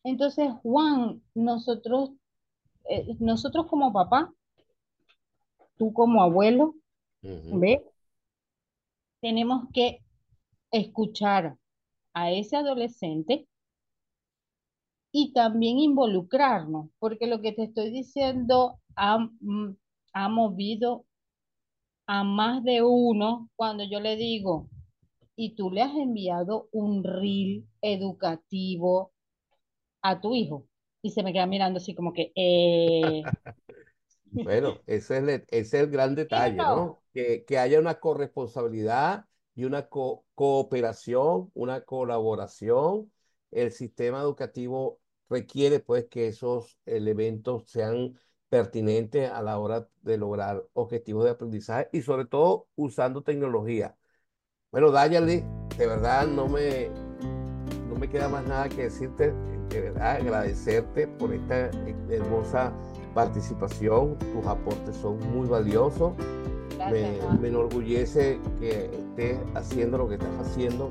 Entonces, 0.02 0.50
Juan, 0.62 1.22
nosotros, 1.34 2.12
eh, 2.88 3.16
nosotros 3.18 3.66
como 3.66 3.92
papá, 3.92 4.32
tú 5.76 5.92
como 5.92 6.22
abuelo, 6.22 6.74
¿ves? 7.22 7.80
Tenemos 9.20 9.68
que 9.72 10.00
escuchar 10.70 11.56
a 12.14 12.30
ese 12.30 12.56
adolescente 12.56 13.46
y 15.10 15.32
también 15.32 15.78
involucrarnos, 15.78 16.88
porque 16.98 17.26
lo 17.26 17.42
que 17.42 17.52
te 17.52 17.64
estoy 17.64 17.90
diciendo 17.90 18.80
ha, 18.94 19.18
mm, 19.18 19.76
ha 20.12 20.28
movido 20.28 21.04
a 22.06 22.24
más 22.24 22.62
de 22.64 22.82
uno 22.82 23.50
cuando 23.56 23.84
yo 23.84 24.00
le 24.00 24.16
digo, 24.16 24.68
y 25.36 25.54
tú 25.54 25.70
le 25.70 25.82
has 25.82 25.94
enviado 25.94 26.68
un 26.72 27.04
reel 27.04 27.66
educativo 27.82 29.12
a 30.02 30.20
tu 30.20 30.34
hijo. 30.34 30.66
Y 31.02 31.10
se 31.10 31.22
me 31.22 31.32
queda 31.32 31.46
mirando 31.46 31.78
así 31.78 31.94
como 31.94 32.12
que... 32.12 32.32
Eh... 32.34 33.22
bueno, 34.32 34.78
ese 34.86 35.18
es, 35.18 35.22
el, 35.22 35.28
ese 35.28 35.44
es 35.50 35.74
el 35.74 35.90
gran 35.90 36.14
detalle, 36.14 36.56
¿no? 36.56 37.02
Que, 37.12 37.44
que 37.44 37.58
haya 37.58 37.78
una 37.78 38.00
corresponsabilidad 38.00 39.26
y 39.54 39.64
una 39.64 39.88
cooperación, 39.88 41.50
una 41.54 41.82
colaboración. 41.82 43.12
El 43.50 43.72
sistema 43.72 44.20
educativo 44.20 45.00
requiere 45.28 45.80
pues 45.80 46.06
que 46.06 46.28
esos 46.28 46.78
elementos 46.86 47.68
sean 47.68 48.18
pertinentes 48.56 49.30
a 49.30 49.42
la 49.42 49.58
hora 49.58 49.86
de 50.02 50.16
lograr 50.16 50.64
objetivos 50.72 51.24
de 51.24 51.30
aprendizaje 51.30 51.88
y 51.92 52.00
sobre 52.00 52.24
todo 52.24 52.66
usando 52.74 53.22
tecnología. 53.22 53.96
Bueno, 54.72 54.90
Dayali, 54.90 55.44
de 55.76 55.86
verdad 55.86 56.26
no 56.26 56.48
me, 56.48 56.88
no 57.88 57.96
me 57.96 58.08
queda 58.08 58.28
más 58.28 58.46
nada 58.46 58.68
que 58.68 58.84
decirte, 58.84 59.32
de 59.68 59.80
verdad 59.80 60.16
agradecerte 60.16 61.06
por 61.06 61.34
esta 61.34 61.70
hermosa 62.08 62.72
participación, 63.14 64.18
tus 64.18 64.46
aportes 64.46 64.96
son 64.96 65.18
muy 65.30 65.46
valiosos 65.46 66.14
me, 66.90 67.48
enorgullece 67.48 68.38
que 68.60 68.86
estés 68.86 69.38
haciendo 69.54 69.98
lo 69.98 70.08
que 70.08 70.14
estás 70.14 70.38
haciendo, 70.40 70.90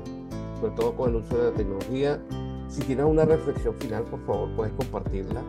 sobre 0.60 0.74
todo 0.74 0.96
con 0.96 1.10
el 1.10 1.16
uso 1.16 1.36
de 1.36 1.50
la 1.50 1.56
tecnología. 1.56 2.20
Si 2.68 2.82
tienes 2.82 3.06
una 3.06 3.24
reflexión 3.24 3.74
final, 3.76 4.04
por 4.04 4.20
favor, 4.26 4.54
puedes 4.56 4.72
compartirla. 4.74 5.42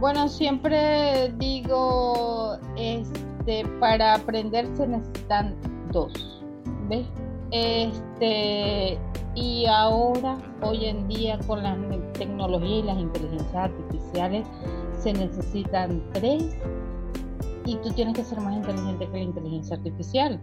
Bueno, 0.00 0.28
siempre 0.28 1.30
digo, 1.36 2.56
este, 2.78 3.66
para 3.80 4.14
aprender 4.14 4.66
se 4.74 4.86
necesitan 4.86 5.54
dos, 5.92 6.42
¿ves? 6.88 7.06
Este, 7.50 8.98
y 9.34 9.66
ahora, 9.66 10.38
hoy 10.62 10.86
en 10.86 11.06
día, 11.06 11.38
con 11.46 11.62
la 11.62 11.76
tecnología 12.14 12.78
y 12.78 12.82
las 12.82 12.98
inteligencias 12.98 13.54
artificiales, 13.54 14.46
se 14.98 15.12
necesitan 15.12 16.02
tres 16.14 16.56
y 17.66 17.76
tú 17.76 17.90
tienes 17.90 18.14
que 18.14 18.24
ser 18.24 18.40
más 18.40 18.56
inteligente 18.56 19.06
que 19.06 19.12
la 19.12 19.24
inteligencia 19.24 19.76
artificial. 19.76 20.40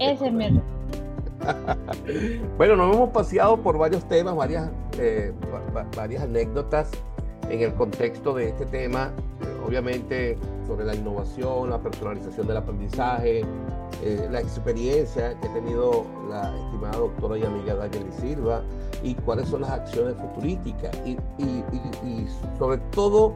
Ese 0.00 0.26
es 0.26 0.32
mi 0.32 0.60
bueno, 2.58 2.74
nos 2.74 2.96
hemos 2.96 3.10
paseado 3.10 3.56
por 3.56 3.78
varios 3.78 4.02
temas, 4.08 4.34
varias, 4.34 4.68
eh, 4.98 5.32
varias 5.94 6.24
anécdotas 6.24 6.90
en 7.50 7.60
el 7.60 7.74
contexto 7.74 8.34
de 8.34 8.48
este 8.48 8.66
tema, 8.66 9.10
obviamente 9.66 10.38
sobre 10.66 10.84
la 10.84 10.94
innovación, 10.94 11.70
la 11.70 11.78
personalización 11.78 12.46
del 12.46 12.56
aprendizaje, 12.58 13.42
eh, 14.02 14.28
la 14.30 14.40
experiencia 14.40 15.38
que 15.40 15.48
ha 15.48 15.54
tenido 15.54 16.04
la 16.28 16.54
estimada 16.56 16.98
doctora 16.98 17.38
y 17.38 17.44
amiga 17.44 17.74
Daniela 17.74 18.12
Silva 18.12 18.62
y 19.02 19.14
cuáles 19.14 19.48
son 19.48 19.62
las 19.62 19.70
acciones 19.70 20.14
futurísticas 20.16 20.96
y, 21.04 21.16
y, 21.38 21.64
y 22.04 22.26
sobre 22.58 22.78
todo 22.92 23.34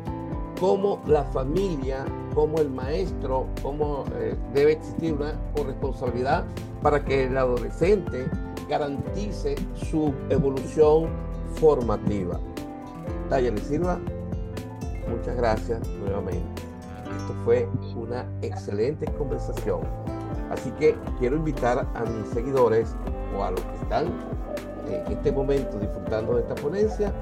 cómo 0.60 1.02
la 1.06 1.24
familia, 1.24 2.04
como 2.34 2.58
el 2.58 2.70
maestro, 2.70 3.46
cómo 3.62 4.04
eh, 4.14 4.36
debe 4.54 4.72
existir 4.72 5.12
una 5.14 5.34
corresponsabilidad 5.56 6.44
para 6.82 7.04
que 7.04 7.24
el 7.24 7.36
adolescente 7.36 8.26
garantice 8.68 9.56
su 9.74 10.14
evolución 10.30 11.08
formativa. 11.56 12.38
Tayeli 13.28 13.60
Silva, 13.60 13.98
muchas 15.08 15.36
gracias 15.36 15.86
nuevamente. 15.88 16.62
Esto 17.04 17.34
fue 17.44 17.68
una 17.96 18.26
excelente 18.42 19.06
conversación. 19.18 19.80
Así 20.50 20.70
que 20.72 20.96
quiero 21.18 21.36
invitar 21.36 21.86
a 21.94 22.04
mis 22.04 22.28
seguidores 22.28 22.94
o 23.36 23.42
a 23.42 23.50
los 23.50 23.60
que 23.60 23.76
están 23.76 24.06
en 24.88 25.12
este 25.12 25.32
momento 25.32 25.78
disfrutando 25.78 26.34
de 26.34 26.42
esta 26.42 26.54
ponencia 26.56 27.12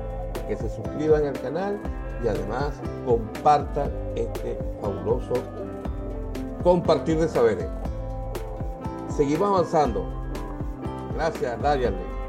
que 0.48 0.56
se 0.56 0.68
suscriban 0.68 1.26
al 1.26 1.40
canal 1.40 1.78
y 2.24 2.28
además 2.28 2.72
compartan 3.06 3.90
este 4.16 4.58
fabuloso 4.80 5.34
compartir 6.62 7.18
de 7.18 7.28
saberes. 7.28 7.66
Seguimos 9.16 9.48
avanzando. 9.48 10.04
Gracias, 11.14 11.60
Darian. 11.60 12.19